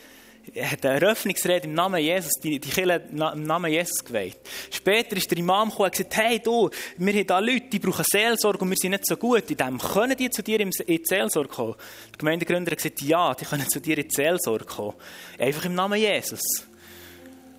hat 0.61 0.85
eine 0.85 1.01
Eröffnungsrede 1.01 1.67
im 1.67 1.75
Namen 1.75 2.01
Jesus, 2.01 2.33
die, 2.43 2.59
die 2.59 2.69
Kirche 2.69 3.03
im 3.11 3.43
Namen 3.45 3.71
Jesus 3.71 4.05
geweiht. 4.05 4.39
Später 4.71 5.17
ist 5.17 5.31
der 5.31 5.39
Imam 5.39 5.69
gekommen 5.69 5.87
und 5.87 5.93
gesagt, 5.93 6.17
hey 6.17 6.39
du, 6.39 6.71
wir 6.97 7.13
haben 7.13 7.27
da 7.27 7.39
Leute, 7.39 7.67
die 7.73 7.79
brauchen 7.79 8.05
Seelsorge 8.07 8.59
und 8.59 8.71
wir 8.71 8.77
sind 8.77 8.93
nicht 8.93 9.07
so 9.07 9.17
gut 9.17 9.51
in 9.51 9.57
dem. 9.57 9.79
Können 9.79 10.17
die 10.17 10.31
zu 10.31 10.43
dir 10.43 10.61
in 10.61 10.71
die 10.71 11.03
Seelsorge 11.05 11.49
kommen? 11.49 11.75
Der 12.13 12.19
Gemeindegründer 12.19 12.71
hat 12.71 12.79
gesagt, 12.79 13.03
ja, 13.03 13.35
die 13.35 13.45
können 13.45 13.69
zu 13.69 13.81
dir 13.81 13.99
in 13.99 14.09
die 14.09 14.15
Seelsorge 14.15 14.65
kommen. 14.65 14.95
Einfach 15.39 15.65
im 15.65 15.75
Namen 15.75 15.99
Jesus. 15.99 16.43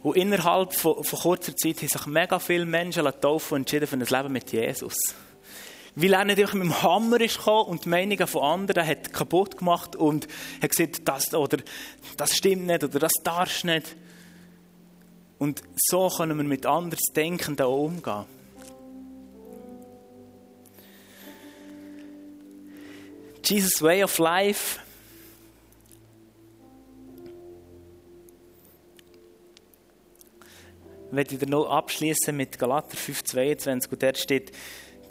Und 0.03 0.15
innerhalb 0.15 0.73
von, 0.73 1.03
von 1.03 1.19
kurzer 1.19 1.55
Zeit 1.55 1.77
haben 1.77 1.87
sich 1.87 2.05
mega 2.05 2.39
viele 2.39 2.65
Menschen 2.65 3.05
taufen 3.19 3.55
und 3.55 3.61
entschieden 3.61 3.87
für 3.87 3.95
ein 3.95 4.23
Leben 4.23 4.33
mit 4.33 4.51
Jesus 4.51 4.95
weil 5.99 6.13
er 6.13 6.25
nicht 6.25 6.53
mit 6.53 6.63
dem 6.63 6.83
Hammer 6.83 7.19
ist 7.21 7.39
gekommen 7.39 7.69
und 7.69 7.85
die 7.85 7.89
Meinungen 7.89 8.27
von 8.27 8.43
anderen 8.43 8.85
hat 8.85 9.11
kaputt 9.13 9.57
gemacht 9.57 9.95
und 9.95 10.27
hat 10.61 10.69
gesagt, 10.69 11.01
das, 11.05 11.33
oder, 11.33 11.57
das 12.17 12.37
stimmt 12.37 12.67
nicht 12.67 12.83
oder 12.83 12.99
das 12.99 13.13
darfst 13.23 13.65
nicht. 13.65 13.95
Und 15.39 15.63
so 15.75 16.07
können 16.09 16.37
wir 16.37 16.43
mit 16.43 16.67
anders 16.67 16.99
Denken 17.15 17.59
auch 17.59 17.85
umgehen. 17.85 18.25
Jesus 23.43 23.81
Way 23.81 24.03
of 24.03 24.19
Life. 24.19 24.79
Ich 31.09 31.15
werde 31.15 31.49
noch 31.49 31.65
abschließen 31.69 32.35
mit 32.35 32.59
Galater 32.59 32.95
5,22 32.95 33.89
und 33.89 34.03
dort 34.03 34.17
steht, 34.19 34.51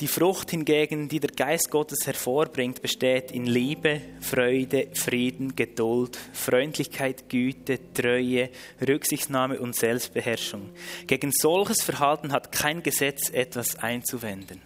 Die 0.01 0.09
Frucht 0.09 0.51
hingegen, 0.51 1.09
die 1.09 1.21
der 1.21 1.31
Geist 1.31 1.71
Gottes 1.71 2.07
hervorbringt, 2.07 2.83
besteht 2.83 3.31
in 3.31 3.47
Liebe, 3.47 4.03
Freude, 4.21 4.89
Frieden, 4.93 5.57
Geduld, 5.57 6.19
Freundlichkeit, 6.35 7.31
Güte, 7.31 7.79
Treue, 7.95 8.51
Rücksichtnahme 8.87 9.59
und 9.59 9.75
Selbstbeherrschung. 9.75 10.69
Gegen 11.07 11.33
solches 11.33 11.83
Verhalten 11.83 12.33
hat 12.33 12.53
kein 12.53 12.83
Gesetz 12.83 13.31
etwas 13.31 13.77
einzuwenden. 13.77 14.61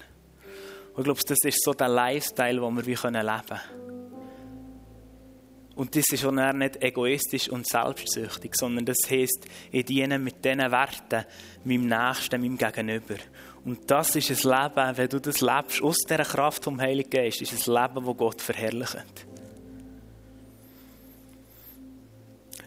Und 0.95 0.99
ich 0.99 1.05
glaube, 1.05 1.21
das 1.25 1.39
ist 1.45 1.63
so 1.63 1.75
der 1.75 1.89
Lifestyle, 1.89 2.61
den 2.61 2.77
wir 2.77 2.83
leben 2.83 2.97
können. 2.97 3.61
Und 5.77 5.97
das 5.97 6.05
ist 6.13 6.25
auch 6.25 6.33
nicht 6.33 6.83
egoistisch 6.83 7.49
und 7.49 7.67
selbstsüchtig, 7.67 8.55
sondern 8.55 8.85
das 8.85 8.99
heisst, 9.09 9.47
ich 9.71 9.85
diene 9.85 10.19
mit 10.19 10.45
diesen 10.45 10.59
Werten 10.59 11.25
meinem 11.65 11.87
Nächsten, 11.87 12.41
meinem 12.41 12.59
Gegenüber. 12.59 13.15
Und 13.65 13.91
das 13.91 14.17
ist 14.17 14.31
ein 14.31 14.51
Leben, 14.51 14.97
wenn 14.97 15.09
du 15.09 15.21
das 15.21 15.41
lebst, 15.41 15.83
aus 15.83 15.99
dieser 15.99 16.25
Kraft 16.25 16.65
vom 16.65 16.81
Heiligen 16.81 17.11
Geist, 17.11 17.43
ist 17.43 17.53
ein 17.53 17.75
Leben, 17.75 18.07
das 18.07 18.17
Gott 18.17 18.41
verherrlicht. 18.41 19.27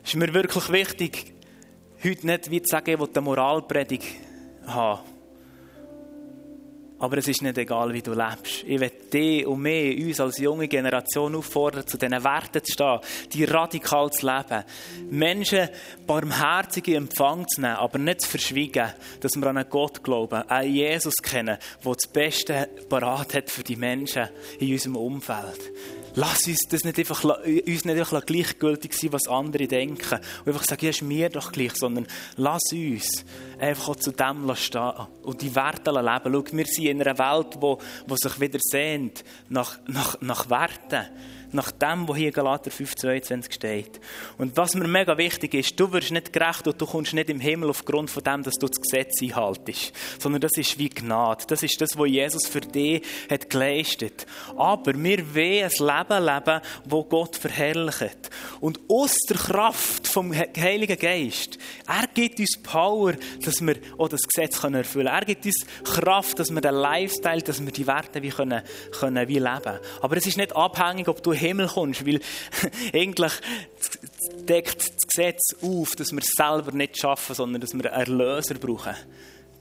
Es 0.04 0.10
ist 0.10 0.16
mir 0.16 0.34
wirklich 0.34 0.70
wichtig, 0.70 1.34
heute 2.04 2.28
nicht 2.28 2.52
wie 2.52 2.62
zu 2.62 2.70
sagen, 2.70 2.92
ich 2.92 3.00
will 3.00 3.10
eine 3.12 3.22
Moralpredigt 3.22 4.06
haben. 4.68 5.13
Aber 7.04 7.18
es 7.18 7.28
ist 7.28 7.42
nicht 7.42 7.58
egal, 7.58 7.92
wie 7.92 8.02
du 8.02 8.14
lebst. 8.14 8.64
Ich 8.66 8.80
will 8.80 8.92
dich 9.12 9.46
und 9.46 9.62
mich, 9.62 10.02
uns 10.06 10.22
als 10.22 10.38
junge 10.38 10.70
Generation 10.70 11.36
auffordern, 11.36 11.86
zu 11.86 11.98
diesen 11.98 12.24
Werten 12.24 12.64
zu 12.64 12.72
stehen, 12.72 13.00
die 13.34 13.44
radikal 13.44 14.10
zu 14.10 14.26
leben. 14.26 14.64
Menschen 15.10 15.68
barmherzig 16.08 16.88
in 16.88 16.96
Empfang 16.96 17.46
zu 17.46 17.60
nehmen, 17.60 17.76
aber 17.76 18.00
nicht 18.00 18.22
zu 18.22 18.30
verschwiegen, 18.30 18.94
dass 19.20 19.36
wir 19.36 19.46
an 19.48 19.58
einen 19.58 19.70
Gott 19.70 20.02
glauben, 20.02 20.44
an 20.48 20.66
Jesus 20.66 21.16
kennen, 21.16 21.58
der 21.84 21.94
das 21.94 22.08
Beste 22.08 22.70
parat 22.88 23.34
hat 23.34 23.50
für 23.50 23.64
die 23.64 23.76
Menschen 23.76 24.30
in 24.60 24.72
unserem 24.72 24.96
Umfeld. 24.96 25.60
Lass 26.16 26.48
uns 26.48 26.60
das 26.70 26.84
nicht 26.84 27.00
einfach, 27.00 27.24
uns 27.24 27.86
nicht 27.86 27.88
einfach 27.88 28.26
gleichgültig 28.26 28.94
sein, 28.94 29.14
was 29.14 29.28
andere 29.28 29.68
denken. 29.68 30.20
Und 30.46 30.48
einfach 30.48 30.64
sagen, 30.64 30.86
ja, 30.86 30.92
ist 30.92 31.02
mir 31.02 31.30
doch 31.30 31.52
gleich, 31.52 31.76
sondern 31.76 32.08
lass 32.38 32.62
uns 32.72 33.26
einfach 33.60 33.90
auch 33.90 33.96
zu 33.96 34.12
dem 34.12 34.56
stehen 34.56 34.92
und 35.24 35.42
die 35.42 35.56
Werte 35.56 35.92
leben. 35.92 36.34
Schau, 36.34 36.58
wir 36.58 36.66
sind 36.66 36.86
in 36.86 37.02
einer 37.02 37.18
Welt, 37.18 37.58
wo 37.60 38.16
sich 38.16 38.40
wieder 38.40 38.60
sehnt 38.62 39.24
nach, 39.50 39.80
nach, 39.88 40.22
nach 40.22 40.50
Werten 40.50 41.08
nach 41.54 41.72
dem, 41.72 42.08
was 42.08 42.18
hier 42.18 42.28
in 42.28 42.34
Galater 42.34 42.72
5,22 42.72 43.54
steht. 43.54 44.00
Und 44.38 44.56
was 44.58 44.76
mir 44.76 44.88
mega 44.88 45.18
wichtig 45.18 45.54
ist, 45.54 45.80
du 45.80 45.92
wirst 45.92 46.12
nicht 46.12 46.34
gerecht 46.34 46.68
und 46.68 46.80
du 46.80 46.86
kommst 46.86 47.14
nicht 47.14 47.30
im 47.30 47.40
Himmel 47.40 47.70
aufgrund 47.70 48.10
von 48.10 48.24
dem, 48.24 48.44
dass 48.44 48.56
du 48.56 48.68
das 48.68 48.82
Gesetz 48.82 49.22
einhaltest, 49.22 49.94
sondern 50.20 50.42
das 50.42 50.58
ist 50.58 50.78
wie 50.78 50.90
Gnade. 50.90 51.46
Das 51.48 51.64
ist 51.64 51.80
das, 51.82 51.98
was 51.98 52.10
Jesus 52.10 52.48
für 52.48 52.62
dich 52.62 53.04
hat 53.30 53.50
geleistet. 53.50 54.26
Aber 54.58 54.94
wir 54.96 55.36
wollen 55.36 55.64
ein 55.64 56.10
Leben 56.10 56.26
leben, 56.26 56.62
wo 56.86 57.04
Gott 57.04 57.36
verherrlicht. 57.36 58.30
Und 58.60 58.80
aus 58.88 59.16
der 59.30 59.38
Kraft 59.38 60.08
vom 60.08 60.34
Heiligen 60.34 60.98
Geist, 60.98 61.58
er 61.88 62.08
gibt 62.14 62.40
uns 62.40 62.58
Power, 62.62 63.14
dass 63.44 63.62
wir 63.62 63.76
auch 63.98 64.10
das 64.10 64.22
Gesetz 64.22 64.64
erfüllen 64.64 64.84
können. 64.84 65.08
Er 65.08 65.26
gibt 65.26 65.46
uns 65.46 65.66
Kraft, 65.84 66.40
dass 66.40 66.50
wir 66.52 66.62
den 66.62 66.76
Lifestyle, 66.76 67.42
dass 67.42 67.64
wir 67.64 67.72
die 67.72 67.88
Werte 67.88 68.22
wie 68.22 68.30
können, 68.30 68.62
können 69.00 69.28
wie 69.28 69.40
leben. 69.40 69.80
Aber 70.02 70.18
es 70.18 70.26
ist 70.26 70.38
nicht 70.38 70.56
abhängig, 70.56 71.08
ob 71.08 71.22
du 71.22 71.34
Himmel 71.48 71.68
kommst, 71.68 72.06
weil 72.06 72.20
eigentlich 72.94 73.34
deckt 74.48 74.80
das 74.80 75.08
Gesetz 75.08 75.56
auf, 75.62 75.96
dass 75.96 76.12
wir 76.12 76.20
es 76.20 76.32
selber 76.36 76.72
nicht 76.72 76.98
schaffen, 76.98 77.36
sondern 77.36 77.62
dass 77.62 77.74
wir 77.74 77.92
einen 77.94 78.20
Erlöser 78.20 78.56
brauchen. 78.56 78.96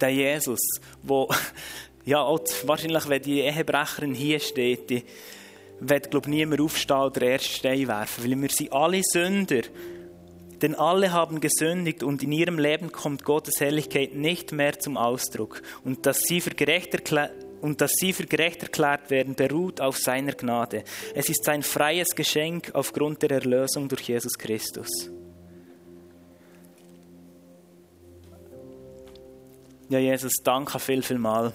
Den 0.01 0.17
Jesus, 0.17 0.61
wo 1.03 1.29
ja, 2.05 2.25
wahrscheinlich, 2.65 3.09
wenn 3.09 3.23
die 3.23 3.41
Ehebrecherin 3.41 4.15
hier 4.15 4.41
steht, 4.41 4.91
die 4.91 5.05
wird, 5.81 6.11
glaube 6.11 6.29
ich, 6.29 6.35
niemand 6.35 6.61
aufstehen 6.61 6.97
oder 6.97 7.23
ersten 7.23 7.55
Stein 7.55 7.89
werfen, 7.89 8.25
weil 8.25 8.41
wir 8.41 8.49
sind 8.49 8.73
alle 8.73 9.01
Sünder. 9.03 9.63
Denn 10.63 10.77
alle 10.77 11.11
haben 11.11 11.41
gesündigt 11.41 12.05
und 12.05 12.23
in 12.23 12.31
ihrem 12.31 12.57
Leben 12.57 12.93
kommt 12.93 13.25
Gottes 13.25 13.59
Herrlichkeit 13.59 14.15
nicht 14.15 14.53
mehr 14.53 14.79
zum 14.79 14.97
Ausdruck. 14.97 15.61
Und 15.85 16.07
dass 16.07 16.21
sie 16.21 16.41
für 16.41 16.51
gerecht 16.51 16.95
erklärt 16.95 17.33
und 17.63 17.81
dass 17.81 17.93
sie 17.95 18.13
für 18.13 18.27
gerecht 18.27 18.63
erklärt 18.63 19.09
werden, 19.09 19.35
beruht 19.35 19.81
auf 19.81 19.97
seiner 19.97 20.33
Gnade. 20.33 20.83
Es 21.15 21.29
ist 21.29 21.45
sein 21.45 21.63
freies 21.63 22.09
Geschenk 22.09 22.73
aufgrund 22.75 23.23
der 23.23 23.31
Erlösung 23.31 23.89
durch 23.89 24.03
Jesus 24.03 24.37
Christus. 24.37 24.89
Ja, 29.89 29.99
Jesus, 29.99 30.33
danke 30.43 30.79
viel, 30.81 31.03
viel 31.03 31.19
mal, 31.19 31.53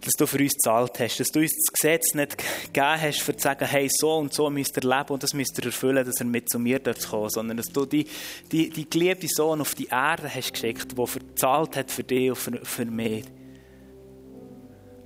dass 0.00 0.12
du 0.18 0.26
für 0.26 0.38
uns 0.38 0.54
gezahlt 0.54 0.98
hast, 0.98 1.20
dass 1.20 1.28
du 1.28 1.40
uns 1.40 1.52
das 1.52 1.72
Gesetz 1.72 2.14
nicht 2.14 2.36
gegeben 2.36 3.00
hast, 3.00 3.22
für 3.22 3.34
zu 3.34 3.44
sagen, 3.44 3.64
hey, 3.64 3.88
so 3.90 4.16
und 4.16 4.34
so 4.34 4.50
müsst 4.50 4.76
ihr 4.76 4.82
leben 4.82 5.08
und 5.10 5.22
das 5.22 5.32
müsst 5.32 5.56
ihr 5.58 5.66
erfüllen, 5.66 6.04
dass 6.04 6.20
er 6.20 6.26
mit 6.26 6.50
zu 6.50 6.58
mir 6.58 6.80
kommen 6.80 7.30
sondern 7.30 7.56
dass 7.56 7.66
du 7.66 7.86
die, 7.86 8.06
die, 8.50 8.68
die 8.68 8.90
geliebte 8.90 9.28
Sohn 9.28 9.60
auf 9.60 9.74
die 9.74 9.86
Erde 9.86 10.28
hast 10.34 10.52
geschickt, 10.52 10.98
der 10.98 11.06
verzahlt 11.06 11.76
hat 11.76 11.90
für 11.90 12.04
dich 12.04 12.30
und 12.30 12.36
für, 12.36 12.64
für 12.64 12.84
mich 12.84 13.24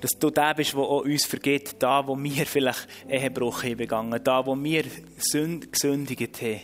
dass 0.03 0.19
du 0.19 0.31
der 0.31 0.55
bist, 0.55 0.73
der 0.73 0.81
auch 0.81 1.05
uns 1.05 1.25
vergeht, 1.25 1.77
da, 1.79 2.07
wo 2.07 2.21
wir 2.21 2.45
vielleicht 2.45 2.89
Ehebruch 3.09 3.63
haben 3.63 3.77
begangen, 3.77 4.23
da, 4.23 4.45
wo 4.45 4.61
wir 4.61 4.85
Sünd, 5.17 5.73
gesündigt 5.73 6.43
haben. 6.43 6.61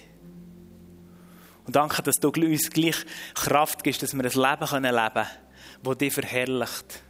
Und 1.65 1.77
danke, 1.77 2.03
dass 2.03 2.17
du 2.21 2.31
uns 2.31 2.69
gleich 2.69 2.97
Kraft 3.35 3.85
gibst, 3.85 4.03
dass 4.03 4.13
wir 4.13 4.25
ein 4.25 4.31
Leben 4.31 4.83
leben 4.83 4.95
können, 4.95 5.29
das 5.85 5.99
dich 5.99 6.13
verherrlicht. 6.13 7.03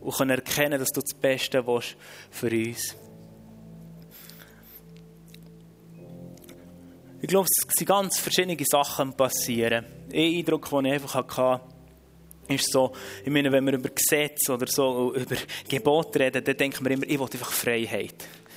Und 0.00 0.16
können 0.16 0.30
erkennen, 0.30 0.80
dass 0.80 0.88
du 0.88 1.00
das 1.00 1.16
Beste 1.20 1.64
willst 1.64 1.96
für 2.30 2.50
uns. 2.50 2.96
Ich 7.20 7.28
glaube, 7.28 7.46
es 7.46 7.78
sind 7.78 7.86
ganz 7.86 8.18
verschiedene 8.18 8.56
Sachen 8.68 9.12
passieren. 9.12 9.84
Ein 10.12 10.38
Eindruck, 10.38 10.70
den 10.70 10.86
ich 10.86 10.92
einfach 10.94 11.14
hatte, 11.14 11.77
ist 12.48 12.72
so, 12.72 12.92
ich 13.24 13.30
meine, 13.30 13.50
wenn 13.52 13.64
wir 13.66 13.74
über 13.74 13.90
Gesetze 13.90 14.52
oder 14.52 14.66
so, 14.66 15.14
über 15.14 15.36
Gebote 15.68 16.20
reden, 16.20 16.42
dann 16.42 16.56
denken 16.56 16.84
wir 16.84 16.92
immer, 16.92 17.04
ich 17.04 17.18
will 17.18 17.28
einfach 17.32 17.52
Freiheit. 17.52 18.14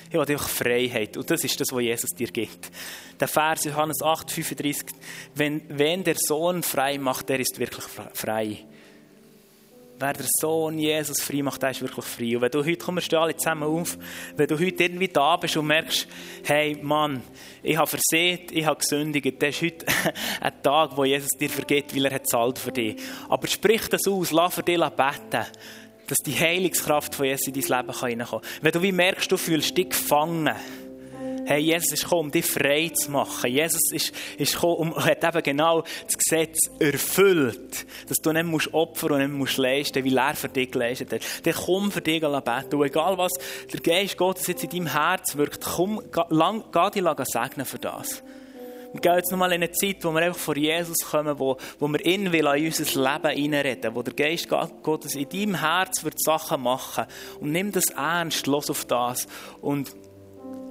Ich 0.08 0.14
will 0.14 0.20
einfach 0.20 0.48
Freiheit. 0.48 1.16
Und 1.16 1.30
das 1.30 1.44
ist 1.44 1.60
das, 1.60 1.72
was 1.72 1.82
Jesus 1.82 2.10
dir 2.10 2.28
gibt. 2.28 2.70
Der 3.18 3.28
Vers 3.28 3.64
Johannes 3.64 4.02
8, 4.02 4.30
35, 4.30 4.86
wenn, 5.34 5.62
wenn 5.68 6.04
der 6.04 6.16
Sohn 6.18 6.62
frei 6.62 6.98
macht, 6.98 7.28
der 7.28 7.40
ist 7.40 7.58
wirklich 7.58 7.84
frei 8.14 8.58
wer 10.02 10.12
der 10.12 10.26
Sohn 10.40 10.78
Jesus 10.78 11.22
frei 11.22 11.42
macht, 11.42 11.62
der 11.62 11.70
ist 11.70 11.80
wirklich 11.80 12.04
frei. 12.04 12.36
Und 12.36 12.42
wenn 12.42 12.50
du 12.50 12.58
heute, 12.58 12.76
komm, 12.76 12.96
wir 12.96 13.20
alle 13.20 13.36
zusammen 13.36 13.62
auf, 13.62 13.96
wenn 14.36 14.48
du 14.48 14.58
heute 14.58 14.84
irgendwie 14.84 15.08
da 15.08 15.36
bist 15.36 15.56
und 15.56 15.66
merkst, 15.66 16.08
hey 16.44 16.76
Mann, 16.82 17.22
ich 17.62 17.76
habe 17.76 17.86
versehen, 17.86 18.40
ich 18.50 18.66
habe 18.66 18.80
gesündigt, 18.80 19.40
das 19.40 19.50
ist 19.50 19.62
heute 19.62 19.86
ein 20.40 20.62
Tag, 20.62 20.96
wo 20.96 21.04
Jesus 21.04 21.30
dir 21.38 21.48
vergeht, 21.48 21.94
weil 21.94 22.06
er 22.06 22.14
hat 22.14 22.26
zahlt 22.26 22.58
für 22.58 22.72
dich. 22.72 22.96
Aber 23.28 23.46
sprich 23.46 23.88
das 23.88 24.06
aus, 24.08 24.32
lass 24.32 24.54
für 24.54 24.62
dich 24.62 24.78
beten 24.78 25.46
dass 26.08 26.18
die 26.26 26.38
Heilungskraft 26.38 27.14
von 27.14 27.24
Jesus 27.24 27.46
in 27.46 27.54
dein 27.54 27.62
Leben 27.62 27.90
reinkommen 27.90 28.26
kann. 28.26 28.40
Wenn 28.60 28.72
du 28.72 28.82
wie 28.82 28.92
merkst, 28.92 29.32
du 29.32 29.38
fühlst 29.38 29.78
dich 29.78 29.90
gefangen, 29.90 30.50
Hey, 31.44 31.60
Jesus 31.60 31.92
ist 31.92 32.04
gekommen, 32.04 32.26
um 32.26 32.30
dich 32.30 32.44
frei 32.44 32.90
zu 32.94 33.10
machen. 33.10 33.50
Jesus 33.50 33.90
ist, 33.92 34.12
ist 34.38 34.54
gekommen 34.54 34.92
und 34.92 35.04
hat 35.04 35.24
eben 35.24 35.42
genau 35.42 35.82
das 36.06 36.16
Gesetz 36.16 36.58
erfüllt. 36.78 37.86
Dass 38.08 38.18
du 38.18 38.32
nicht 38.32 38.46
musst 38.46 38.72
opfern 38.72 39.12
und 39.12 39.18
nicht 39.18 39.32
musst 39.32 39.56
leisten, 39.58 40.04
wie 40.04 40.14
er 40.14 40.34
für 40.34 40.48
dich 40.48 40.70
geleistet 40.70 41.12
hat. 41.12 41.22
Dann 41.42 41.54
komm 41.54 41.90
für 41.90 42.00
dich 42.00 42.20
beten. 42.20 42.76
Und 42.76 42.86
egal 42.86 43.18
was 43.18 43.32
der 43.72 43.80
Geist 43.80 44.16
Gottes 44.16 44.46
jetzt 44.46 44.64
in 44.64 44.70
deinem 44.70 44.86
Herz 44.86 45.36
wirkt, 45.36 45.64
komm, 45.64 46.00
lang, 46.28 46.64
geh 46.72 46.90
dich 47.00 47.04
segnen 47.24 47.66
für 47.66 47.78
das. 47.78 48.22
Wir 48.92 49.00
gehen 49.00 49.16
jetzt 49.16 49.30
nochmal 49.30 49.52
in 49.52 49.62
eine 49.62 49.72
Zeit, 49.72 50.04
wo 50.04 50.12
wir 50.12 50.20
einfach 50.20 50.38
vor 50.38 50.56
Jesus 50.56 50.98
kommen, 50.98 51.38
wo, 51.38 51.56
wo 51.78 51.88
wir 51.88 52.04
ihn 52.04 52.30
will 52.30 52.46
in 52.46 52.66
unser 52.66 52.84
Leben 52.84 53.30
hineinreden, 53.30 53.94
wo 53.94 54.02
der 54.02 54.12
Geist 54.12 54.48
Gottes 54.48 55.14
in 55.14 55.28
deinem 55.30 55.54
Herz 55.54 56.04
wird 56.04 56.22
Sachen 56.22 56.62
machen. 56.62 57.06
Und 57.40 57.52
nimm 57.52 57.72
das 57.72 57.86
ernst, 57.86 58.46
los 58.46 58.68
auf 58.68 58.84
das. 58.84 59.26
Und 59.62 59.90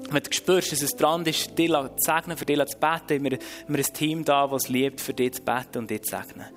wenn 0.10 0.24
du 0.24 0.34
spürst, 0.34 0.72
dass 0.72 0.82
es 0.82 0.92
dran 0.92 1.26
ist, 1.26 1.58
dich 1.58 1.70
zu 1.70 1.90
segnen, 1.98 2.38
für 2.38 2.46
dich 2.46 2.66
zu 2.66 2.78
beten, 2.78 3.16
haben 3.16 3.24
wir, 3.24 3.40
haben 3.68 3.76
ein 3.76 3.94
Team 3.94 4.26
da, 4.26 4.48
das 4.48 4.64
es 4.64 4.70
liebt, 4.70 5.02
für 5.02 5.14
dich 5.14 5.34
zu 5.34 5.42
beten 5.42 5.80
und 5.80 5.90
dich 5.90 6.04
zu 6.04 6.18
segnen. 6.18 6.48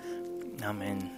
Amen. 0.67 1.11